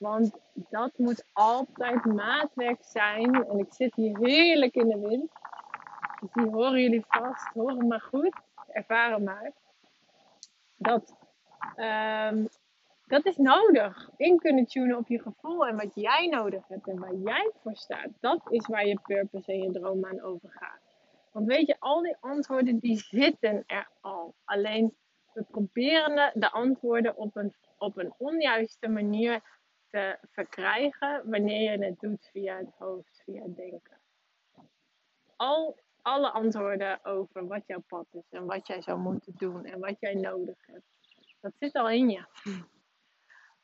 Want 0.00 0.30
dat 0.54 0.98
moet 0.98 1.24
altijd 1.32 2.04
maatwerk 2.04 2.82
zijn. 2.84 3.34
En 3.48 3.58
ik 3.58 3.72
zit 3.72 3.94
hier 3.94 4.18
heerlijk 4.18 4.74
in 4.74 4.88
de 4.88 4.98
wind. 4.98 5.32
Dus 6.20 6.32
die 6.32 6.52
horen 6.52 6.80
jullie 6.80 7.04
vast, 7.08 7.46
horen 7.52 7.86
maar 7.86 8.00
goed, 8.00 8.36
ervaren 8.72 9.24
maar. 9.24 9.52
Dat 10.76 11.18
Um, 11.76 12.48
dat 13.06 13.26
is 13.26 13.36
nodig. 13.36 14.10
In 14.16 14.38
kunnen 14.38 14.66
tunen 14.66 14.96
op 14.96 15.08
je 15.08 15.20
gevoel 15.20 15.66
en 15.66 15.76
wat 15.76 15.94
jij 15.94 16.26
nodig 16.26 16.68
hebt 16.68 16.88
en 16.88 16.98
waar 16.98 17.14
jij 17.14 17.50
voor 17.62 17.76
staat. 17.76 18.08
Dat 18.20 18.40
is 18.50 18.66
waar 18.66 18.86
je 18.86 19.00
purpose 19.06 19.52
en 19.52 19.58
je 19.58 19.70
droom 19.70 20.04
aan 20.04 20.20
over 20.20 20.50
gaat. 20.50 20.80
Want 21.32 21.46
weet 21.46 21.66
je, 21.66 21.76
al 21.78 22.02
die 22.02 22.16
antwoorden 22.20 22.78
die 22.78 22.98
zitten 22.98 23.64
er 23.66 23.88
al. 24.00 24.34
Alleen 24.44 24.96
we 25.32 25.42
proberen 25.42 26.32
de 26.34 26.50
antwoorden 26.50 27.16
op 27.16 27.36
een, 27.36 27.54
op 27.78 27.96
een 27.96 28.14
onjuiste 28.18 28.88
manier 28.88 29.42
te 29.90 30.18
verkrijgen 30.30 31.30
wanneer 31.30 31.72
je 31.72 31.84
het 31.84 32.00
doet 32.00 32.28
via 32.32 32.56
het 32.56 32.74
hoofd, 32.78 33.22
via 33.24 33.42
het 33.42 33.56
denken. 33.56 34.00
Al, 35.36 35.78
alle 36.02 36.30
antwoorden 36.30 37.04
over 37.04 37.46
wat 37.46 37.66
jouw 37.66 37.82
pad 37.86 38.06
is 38.10 38.30
en 38.30 38.46
wat 38.46 38.66
jij 38.66 38.82
zou 38.82 38.98
moeten 38.98 39.32
doen 39.36 39.64
en 39.64 39.80
wat 39.80 39.96
jij 40.00 40.14
nodig 40.14 40.66
hebt 40.66 40.90
dat 41.40 41.52
zit 41.58 41.74
al 41.74 41.90
in 41.90 42.10
je. 42.10 42.24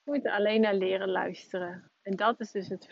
Je 0.04 0.12
moet 0.12 0.26
alleen 0.26 0.60
naar 0.60 0.74
leren 0.74 1.08
luisteren. 1.08 1.90
En 2.02 2.16
dat 2.16 2.40
is 2.40 2.50
dus 2.50 2.68
het 2.68 2.86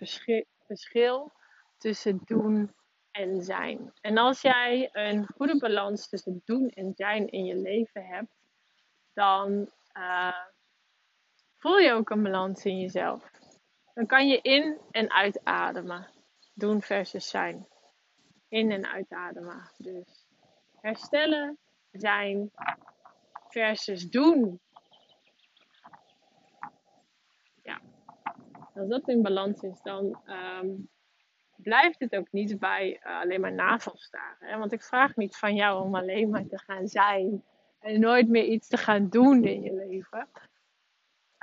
verschil, 0.66 1.32
tussen 1.78 2.20
doen 2.24 2.74
en 3.10 3.42
zijn. 3.42 3.92
En 4.00 4.18
als 4.18 4.40
jij 4.40 4.88
een 4.92 5.26
goede 5.26 5.58
balans 5.58 6.08
tussen 6.08 6.42
doen 6.44 6.68
en 6.68 6.92
zijn 6.94 7.28
in 7.28 7.44
je 7.44 7.56
leven 7.56 8.06
hebt, 8.06 8.34
dan 9.12 9.70
uh, 9.96 10.46
voel 11.64 11.78
je 11.78 11.92
ook 11.92 12.10
een 12.10 12.22
balans 12.22 12.64
in 12.64 12.80
jezelf. 12.80 13.30
Dan 13.94 14.06
kan 14.06 14.28
je 14.28 14.40
in 14.40 14.78
en 14.90 15.10
uitademen. 15.10 16.08
Doen 16.54 16.82
versus 16.82 17.28
zijn. 17.28 17.66
In 18.48 18.70
en 18.70 18.86
uitademen. 18.86 19.70
Dus 19.76 20.26
herstellen, 20.80 21.58
zijn 21.90 22.50
versus 23.48 24.10
doen. 24.10 24.60
Als 28.74 28.88
dat 28.88 29.08
in 29.08 29.22
balans 29.22 29.62
is, 29.62 29.80
dan 29.82 30.20
um, 30.26 30.88
blijft 31.56 32.00
het 32.00 32.16
ook 32.16 32.32
niet 32.32 32.58
bij 32.58 33.00
uh, 33.04 33.20
alleen 33.20 33.40
maar 33.40 33.52
navelstaren. 33.52 34.48
Hè? 34.48 34.58
Want 34.58 34.72
ik 34.72 34.82
vraag 34.82 35.16
niet 35.16 35.36
van 35.36 35.54
jou 35.54 35.84
om 35.84 35.94
alleen 35.94 36.30
maar 36.30 36.46
te 36.46 36.58
gaan 36.58 36.88
zijn 36.88 37.44
en 37.80 38.00
nooit 38.00 38.28
meer 38.28 38.44
iets 38.44 38.68
te 38.68 38.76
gaan 38.76 39.08
doen 39.08 39.44
in 39.44 39.62
je 39.62 39.72
leven. 39.72 40.28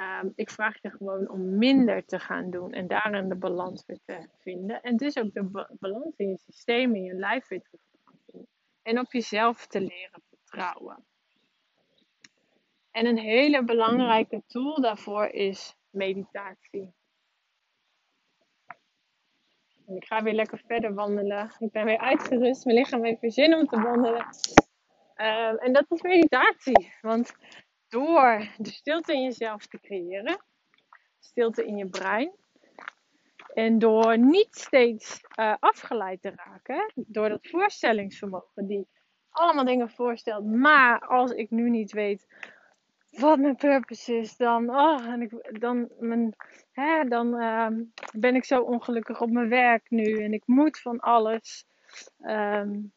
Um, 0.01 0.31
ik 0.35 0.49
vraag 0.49 0.81
je 0.81 0.89
gewoon 0.89 1.29
om 1.29 1.57
minder 1.57 2.05
te 2.05 2.19
gaan 2.19 2.49
doen 2.49 2.71
en 2.73 2.87
daarin 2.87 3.29
de 3.29 3.35
balans 3.35 3.85
weer 3.85 3.99
te 4.05 4.27
vinden. 4.39 4.81
En 4.81 4.97
dus 4.97 5.17
ook 5.17 5.33
de 5.33 5.43
ba 5.43 5.69
balans 5.79 6.15
in 6.15 6.29
je 6.29 6.37
systeem, 6.37 6.95
in 6.95 7.03
je 7.03 7.13
lijf 7.13 7.47
weer 7.47 7.61
te 7.61 7.77
vinden. 7.89 8.47
En 8.81 8.99
op 8.99 9.11
jezelf 9.11 9.67
te 9.67 9.81
leren 9.81 10.21
vertrouwen. 10.29 11.05
En 12.91 13.05
een 13.05 13.17
hele 13.17 13.63
belangrijke 13.63 14.43
tool 14.47 14.81
daarvoor 14.81 15.25
is 15.25 15.75
meditatie. 15.89 16.93
En 19.87 19.95
ik 19.95 20.05
ga 20.05 20.23
weer 20.23 20.33
lekker 20.33 20.61
verder 20.67 20.93
wandelen. 20.93 21.55
Ik 21.59 21.71
ben 21.71 21.85
weer 21.85 21.99
uitgerust. 21.99 22.65
Mijn 22.65 22.77
lichaam 22.77 23.03
heeft 23.03 23.21
weer 23.21 23.31
zin 23.31 23.55
om 23.55 23.67
te 23.67 23.81
wandelen. 23.81 24.27
Ehm, 25.15 25.55
en 25.55 25.73
dat 25.73 25.85
is 25.91 26.01
meditatie. 26.01 26.93
Want 27.01 27.35
door 27.91 28.47
de 28.57 28.69
stilte 28.69 29.13
in 29.13 29.23
jezelf 29.23 29.67
te 29.67 29.79
creëren, 29.79 30.41
stilte 31.19 31.65
in 31.65 31.77
je 31.77 31.89
brein, 31.89 32.31
En 33.53 33.79
door 33.79 34.17
niet 34.17 34.55
steeds 34.55 35.21
uh, 35.39 35.55
afgeleid 35.59 36.21
te 36.21 36.31
raken, 36.35 36.91
door 36.95 37.29
dat 37.29 37.47
voorstellingsvermogen, 37.47 38.67
die 38.67 38.87
allemaal 39.29 39.65
dingen 39.65 39.89
voorstelt, 39.89 40.45
maar 40.45 40.99
als 40.99 41.31
ik 41.31 41.49
nu 41.49 41.69
niet 41.69 41.91
weet 41.91 42.27
wat 43.09 43.39
mijn 43.39 43.55
purpose 43.55 44.17
is, 44.17 44.37
dan, 44.37 44.69
oh, 44.69 45.05
en 45.05 45.21
ik, 45.21 45.59
dan, 45.59 45.89
mijn, 45.99 46.35
hè, 46.71 47.03
dan 47.03 47.41
uh, 47.41 47.67
ben 48.13 48.35
ik 48.35 48.45
zo 48.45 48.61
ongelukkig 48.61 49.21
op 49.21 49.29
mijn 49.29 49.49
werk 49.49 49.89
nu 49.89 50.23
en 50.23 50.33
ik 50.33 50.43
moet 50.45 50.79
van 50.79 50.99
alles. 50.99 51.65
Um, 52.19 52.93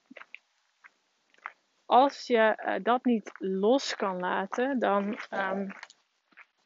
als 1.94 2.26
je 2.26 2.62
uh, 2.66 2.74
dat 2.82 3.04
niet 3.04 3.30
los 3.38 3.96
kan 3.96 4.20
laten, 4.20 4.78
dan 4.78 5.18
um, 5.30 5.72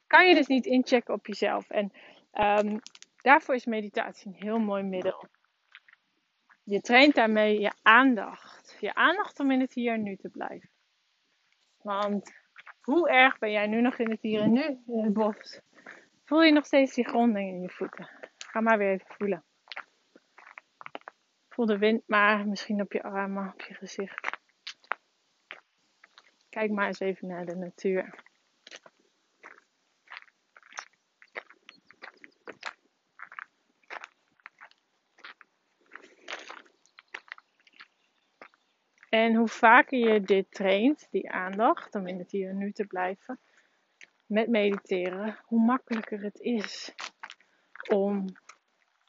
kan 0.07 0.29
je 0.29 0.35
dus 0.35 0.47
niet 0.47 0.67
inchecken 0.67 1.15
op 1.15 1.27
jezelf. 1.27 1.71
En 1.71 1.93
um, 2.33 2.81
daarvoor 3.17 3.55
is 3.55 3.67
meditatie 3.67 4.27
een 4.27 4.43
heel 4.43 4.59
mooi 4.59 4.83
middel. 4.83 5.29
Je 6.65 6.81
traint 6.81 7.15
daarmee 7.15 7.61
je 7.61 7.73
aandacht. 7.83 8.77
Je 8.81 8.95
aandacht 8.95 9.41
om 9.41 9.51
in 9.51 9.61
het 9.61 9.73
hier 9.75 9.93
en 9.93 10.03
nu 10.03 10.17
te 10.17 10.29
blijven. 10.29 10.71
Want 11.83 12.33
hoe 12.81 13.11
erg 13.11 13.39
ben 13.39 13.51
jij 13.51 13.67
nu 13.67 13.81
nog 13.81 13.99
in 13.99 14.11
het 14.11 14.23
hier 14.23 14.41
en 14.41 14.53
nu, 14.53 14.83
in 14.87 15.05
het 15.05 15.13
bos? 15.13 15.61
Voel 16.25 16.43
je 16.43 16.53
nog 16.53 16.67
steeds 16.67 16.95
die 16.95 17.09
gronding 17.09 17.49
in 17.49 17.61
je 17.61 17.71
voeten? 17.71 18.09
Ga 18.37 18.61
maar 18.61 18.79
weer 18.79 18.93
even 18.93 19.15
voelen. 19.19 19.45
Voel 21.49 21.67
de 21.67 21.79
wind 21.79 22.03
maar, 22.07 22.47
misschien 22.47 22.81
op 22.81 22.93
je 22.93 23.03
armen, 23.03 23.53
op 23.53 23.61
je 23.61 23.75
gezicht. 23.75 24.38
Kijk 26.59 26.71
maar 26.71 26.87
eens 26.87 27.01
even 27.01 27.29
naar 27.29 27.47
de 27.47 27.57
natuur. 27.57 28.15
En 39.09 39.35
hoe 39.35 39.49
vaker 39.49 39.99
je 39.99 40.21
dit 40.21 40.51
traint, 40.51 41.09
die 41.11 41.31
aandacht, 41.31 41.95
om 41.95 42.07
in 42.07 42.19
het 42.19 42.31
hier 42.31 42.49
en 42.49 42.59
nu 42.59 42.73
te 42.73 42.87
blijven, 42.87 43.41
met 44.27 44.49
mediteren, 44.49 45.39
hoe 45.45 45.65
makkelijker 45.65 46.23
het 46.23 46.41
is 46.41 46.95
om 47.91 48.25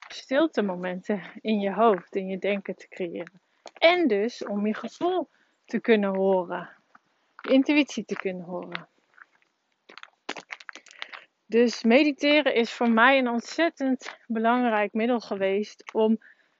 stilte 0.08 0.62
momenten 0.62 1.22
in 1.42 1.60
je 1.60 1.74
hoofd, 1.74 2.16
in 2.16 2.28
je 2.28 2.38
denken 2.38 2.76
te 2.76 2.88
creëren. 2.88 3.42
En 3.74 4.08
dus 4.08 4.46
om 4.46 4.68
je 4.68 4.74
gevoel 4.74 5.30
te 5.66 5.80
kunnen 5.80 6.16
horen, 6.16 6.78
intuïtie 7.42 8.06
te 8.06 8.16
kunnen 8.16 8.44
horen. 8.44 8.90
Dus 11.46 11.84
mediteren 11.84 12.54
is 12.54 12.72
voor 12.72 12.90
mij 12.90 13.18
een 13.18 13.28
ontzettend 13.28 14.18
belangrijk 14.28 14.94
middel 14.94 15.20
geweest 15.20 15.94
om 15.94 16.18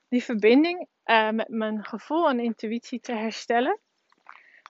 die 0.08 0.24
verbinding 0.24 0.88
uh, 1.06 1.30
met 1.30 1.50
mijn 1.50 1.86
gevoel 1.86 2.30
en 2.30 2.40
intuïtie 2.40 3.00
te 3.00 3.14
herstellen. 3.14 3.80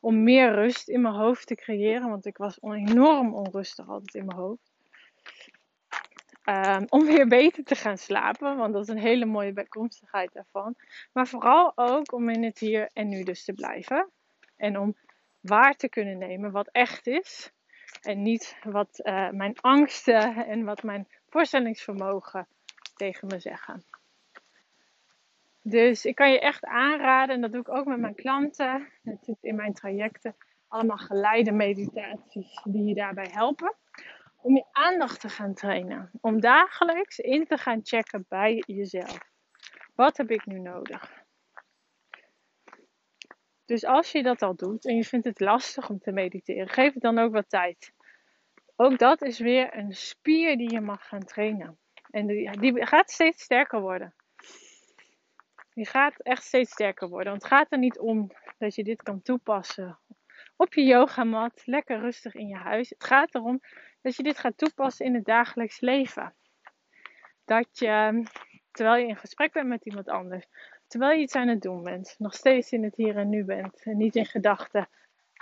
Om 0.02 0.24
meer 0.24 0.54
rust 0.54 0.88
in 0.88 1.02
mijn 1.02 1.14
hoofd 1.14 1.48
te 1.48 1.56
creëren, 1.56 2.10
want 2.10 2.26
ik 2.26 2.38
was 2.38 2.58
enorm 2.62 3.34
onrustig 3.34 3.90
altijd 3.90 4.16
in 4.16 4.26
mijn 4.26 4.38
hoofd. 4.38 4.72
Um, 6.50 6.86
om 6.90 7.06
weer 7.06 7.28
beter 7.28 7.64
te 7.64 7.76
gaan 7.76 7.98
slapen, 7.98 8.58
want 8.58 8.74
dat 8.74 8.82
is 8.82 8.88
een 8.88 9.02
hele 9.02 9.26
mooie 9.26 9.54
bijkomstigheid 9.54 10.34
daarvan. 10.34 10.76
Maar 11.14 11.28
vooral 11.28 11.72
ook 11.76 12.14
om 12.14 12.30
in 12.30 12.44
het 12.44 12.60
hier 12.60 12.90
en 12.94 13.08
nu 13.08 13.24
dus 13.24 13.44
te 13.44 13.54
blijven. 13.54 14.10
En 14.56 14.80
om 14.80 14.96
waar 15.42 15.76
te 15.76 15.90
kunnen 15.90 16.18
nemen 16.18 16.52
wat 16.52 16.70
echt 16.72 17.08
is. 17.08 17.52
En 18.02 18.22
niet 18.22 18.58
wat 18.64 19.00
uh, 19.04 19.30
mijn 19.30 19.60
angsten 19.60 20.46
en 20.46 20.64
wat 20.64 20.84
mijn 20.84 21.08
voorstellingsvermogen 21.30 22.48
tegen 22.96 23.28
me 23.28 23.40
zeggen. 23.40 23.84
Dus 25.62 26.06
ik 26.06 26.16
kan 26.16 26.32
je 26.32 26.40
echt 26.40 26.66
aanraden, 26.66 27.36
en 27.36 27.42
dat 27.42 27.52
doe 27.52 27.62
ik 27.62 27.70
ook 27.70 27.86
met 27.86 28.00
mijn 28.00 28.16
klanten. 28.16 28.88
Dat 29.02 29.18
zit 29.22 29.38
in 29.42 29.56
mijn 29.56 29.74
trajecten. 29.74 30.36
Allemaal 30.68 30.98
geleide 30.98 31.52
meditaties 31.52 32.62
die 32.64 32.84
je 32.84 32.94
daarbij 32.94 33.30
helpen. 33.32 33.76
Om 34.42 34.56
je 34.56 34.66
aandacht 34.72 35.20
te 35.20 35.30
gaan 35.30 35.54
trainen. 35.54 36.12
Om 36.22 36.40
dagelijks 36.40 37.20
in 37.20 37.46
te 37.46 37.58
gaan 37.58 37.80
checken 37.84 38.26
bij 38.28 38.64
jezelf. 38.68 39.20
Wat 39.96 40.18
heb 40.18 40.32
ik 40.32 40.46
nu 40.46 40.60
nodig? 40.60 41.19
Dus 43.70 43.86
als 43.86 44.12
je 44.12 44.24
dat 44.24 44.42
al 44.42 44.56
doet 44.56 44.86
en 44.86 44.96
je 44.96 45.04
vindt 45.04 45.26
het 45.26 45.40
lastig 45.40 45.90
om 45.90 46.00
te 46.00 46.12
mediteren, 46.12 46.70
geef 46.70 46.94
het 46.94 47.02
dan 47.02 47.20
ook 47.20 47.32
wat 47.32 47.50
tijd. 47.50 47.94
Ook 48.76 48.98
dat 48.98 49.22
is 49.22 49.40
weer 49.40 49.78
een 49.78 49.96
spier 49.96 50.58
die 50.58 50.72
je 50.72 50.82
mag 50.82 51.08
gaan 51.08 51.24
trainen. 51.26 51.78
En 52.12 52.28
die, 52.28 52.60
die 52.60 52.86
gaat 52.86 53.12
steeds 53.12 53.44
sterker 53.44 53.82
worden. 53.82 54.14
Je 55.74 55.86
gaat 55.86 56.20
echt 56.22 56.44
steeds 56.44 56.72
sterker 56.72 57.10
worden. 57.10 57.30
Want 57.30 57.44
het 57.44 57.52
gaat 57.52 57.72
er 57.72 57.78
niet 57.78 58.00
om 58.00 58.32
dat 58.58 58.76
je 58.76 58.84
dit 58.84 59.04
kan 59.04 59.22
toepassen 59.22 60.00
op 60.56 60.74
je 60.74 60.84
yogamat, 60.84 61.62
lekker 61.66 62.00
rustig 62.00 62.36
in 62.36 62.48
je 62.48 62.58
huis. 62.58 62.90
Het 62.90 63.04
gaat 63.04 63.36
erom 63.36 63.60
dat 64.02 64.16
je 64.16 64.24
dit 64.24 64.38
gaat 64.38 64.58
toepassen 64.58 65.06
in 65.06 65.14
het 65.14 65.26
dagelijks 65.26 65.80
leven. 65.80 66.36
Dat 67.46 67.68
je, 67.80 68.24
terwijl 68.72 69.02
je 69.02 69.08
in 69.08 69.18
gesprek 69.18 69.54
bent 69.54 69.68
met 69.68 69.86
iemand 69.86 70.10
anders, 70.10 70.46
terwijl 70.90 71.18
je 71.18 71.24
iets 71.24 71.36
aan 71.36 71.48
het 71.48 71.62
doen 71.62 71.84
bent, 71.84 72.16
nog 72.18 72.34
steeds 72.34 72.72
in 72.72 72.84
het 72.84 72.96
hier 72.96 73.18
en 73.18 73.30
nu 73.30 73.44
bent 73.44 73.84
en 73.84 73.98
niet 73.98 74.16
in 74.16 74.26
gedachten 74.26 74.90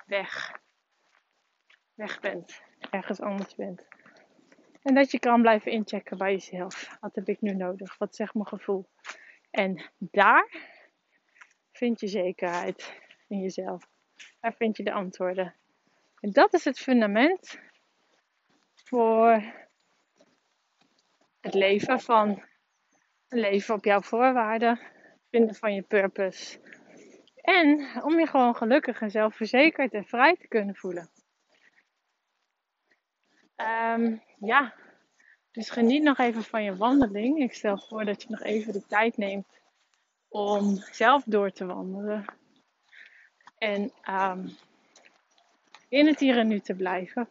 weg, 0.06 0.60
weg 1.94 2.20
bent, 2.20 2.62
ergens 2.92 3.22
anders 3.22 3.56
bent. 3.56 3.82
En 4.84 4.94
dat 4.94 5.12
je 5.12 5.20
kan 5.20 5.42
blijven 5.42 5.72
inchecken 5.72 6.18
bij 6.18 6.32
jezelf. 6.32 6.98
Wat 7.02 7.16
heb 7.16 7.28
ik 7.28 7.42
nu 7.42 7.54
nodig? 7.54 7.98
Wat 7.98 8.16
zegt 8.16 8.34
mijn 8.34 8.48
gevoel? 8.48 8.86
En 9.52 9.92
daar 9.98 10.56
vind 11.72 12.00
je 12.00 12.08
zekerheid 12.08 12.94
in 13.28 13.40
jezelf. 13.40 13.88
Daar 14.40 14.54
vind 14.54 14.78
je 14.78 14.84
de 14.84 14.94
antwoorden. 14.94 15.56
En 16.20 16.32
dat 16.32 16.54
is 16.54 16.64
het 16.64 16.80
fundament 16.80 17.60
voor 18.74 19.44
het 21.40 21.54
leven 21.54 22.00
van 22.00 22.44
een 23.28 23.40
leven 23.40 23.76
op 23.76 23.86
jouw 23.86 24.02
voorwaarden, 24.02 24.80
vinden 25.30 25.56
van 25.56 25.74
je 25.74 25.82
purpose. 25.82 26.60
En 27.36 27.90
om 28.04 28.20
je 28.20 28.28
gewoon 28.28 28.56
gelukkig 28.56 29.02
en 29.02 29.12
zelfverzekerd 29.12 29.94
en 29.94 30.06
vrij 30.06 30.36
te 30.36 30.48
kunnen 30.48 30.76
voelen. 30.76 31.10
Um, 33.96 34.22
ja, 34.40 34.74
dus 35.52 35.70
geniet 35.70 36.04
nog 36.04 36.18
even 36.18 36.44
van 36.44 36.64
je 36.64 36.76
wandeling. 36.76 37.40
Ik 37.40 37.54
stel 37.54 37.78
voor 37.78 38.06
dat 38.06 38.22
je 38.22 38.30
nog 38.30 38.42
even 38.42 38.74
de 38.74 38.86
tijd 38.86 39.18
neemt 39.18 39.48
om 40.28 40.76
zelf 40.92 41.24
door 41.26 41.52
te 41.52 41.66
wandelen. 41.66 42.26
En 43.58 43.92
um, 44.10 44.58
in 45.90 46.08
het 46.08 46.20
hier 46.20 46.38
en 46.38 46.48
nu 46.48 46.60
te 46.60 46.76
blijven. 46.76 47.30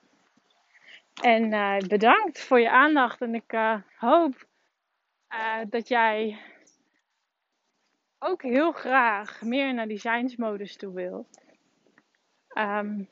En 1.22 1.52
uh, 1.52 1.78
bedankt 1.78 2.40
voor 2.40 2.60
je 2.60 2.70
aandacht. 2.70 3.20
En 3.20 3.34
ik 3.34 3.52
uh, 3.52 3.80
hoop 3.96 4.46
uh, 5.30 5.58
dat 5.68 5.88
jij 5.88 6.38
ook 8.26 8.42
heel 8.42 8.72
graag 8.72 9.42
meer 9.42 9.74
naar 9.74 9.88
designsmodus 9.88 10.76
toe 10.76 10.94
wilt. 10.94 11.42
Um, 12.58 13.08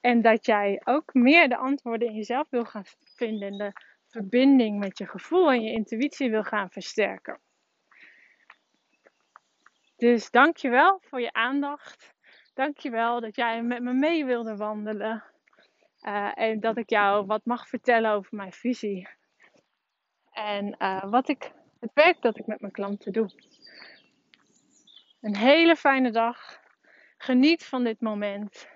en 0.00 0.22
dat 0.22 0.46
jij 0.46 0.80
ook 0.84 1.14
meer 1.14 1.48
de 1.48 1.56
antwoorden 1.56 2.08
in 2.08 2.14
jezelf 2.14 2.46
wil 2.50 2.64
gaan 2.64 2.84
vinden. 3.00 3.48
En 3.48 3.58
de 3.58 3.72
verbinding 4.06 4.78
met 4.78 4.98
je 4.98 5.06
gevoel 5.06 5.50
en 5.50 5.62
je 5.62 5.72
intuïtie 5.72 6.30
wil 6.30 6.42
gaan 6.42 6.70
versterken. 6.70 7.40
Dus 9.96 10.30
dankjewel 10.30 11.00
voor 11.02 11.20
je 11.20 11.32
aandacht. 11.32 12.14
Dankjewel 12.54 13.20
dat 13.20 13.36
jij 13.36 13.62
met 13.62 13.82
me 13.82 13.92
mee 13.92 14.24
wilde 14.24 14.56
wandelen. 14.56 15.24
Uh, 16.02 16.30
en 16.34 16.60
dat 16.60 16.76
ik 16.76 16.90
jou 16.90 17.26
wat 17.26 17.44
mag 17.44 17.68
vertellen 17.68 18.12
over 18.12 18.36
mijn 18.36 18.52
visie. 18.52 19.08
En 20.32 20.76
uh, 20.78 21.10
wat 21.10 21.28
ik, 21.28 21.52
het 21.80 21.90
werk 21.94 22.22
dat 22.22 22.38
ik 22.38 22.46
met 22.46 22.60
mijn 22.60 22.72
klanten 22.72 23.12
doe. 23.12 23.30
Een 25.20 25.36
hele 25.36 25.76
fijne 25.76 26.10
dag. 26.10 26.60
Geniet 27.16 27.64
van 27.64 27.84
dit 27.84 28.00
moment. 28.00 28.68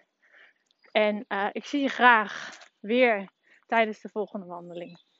En 0.92 1.24
uh, 1.28 1.48
ik 1.52 1.64
zie 1.64 1.80
je 1.80 1.88
graag 1.88 2.58
weer 2.80 3.30
tijdens 3.66 4.00
de 4.00 4.08
volgende 4.08 4.46
wandeling. 4.46 5.11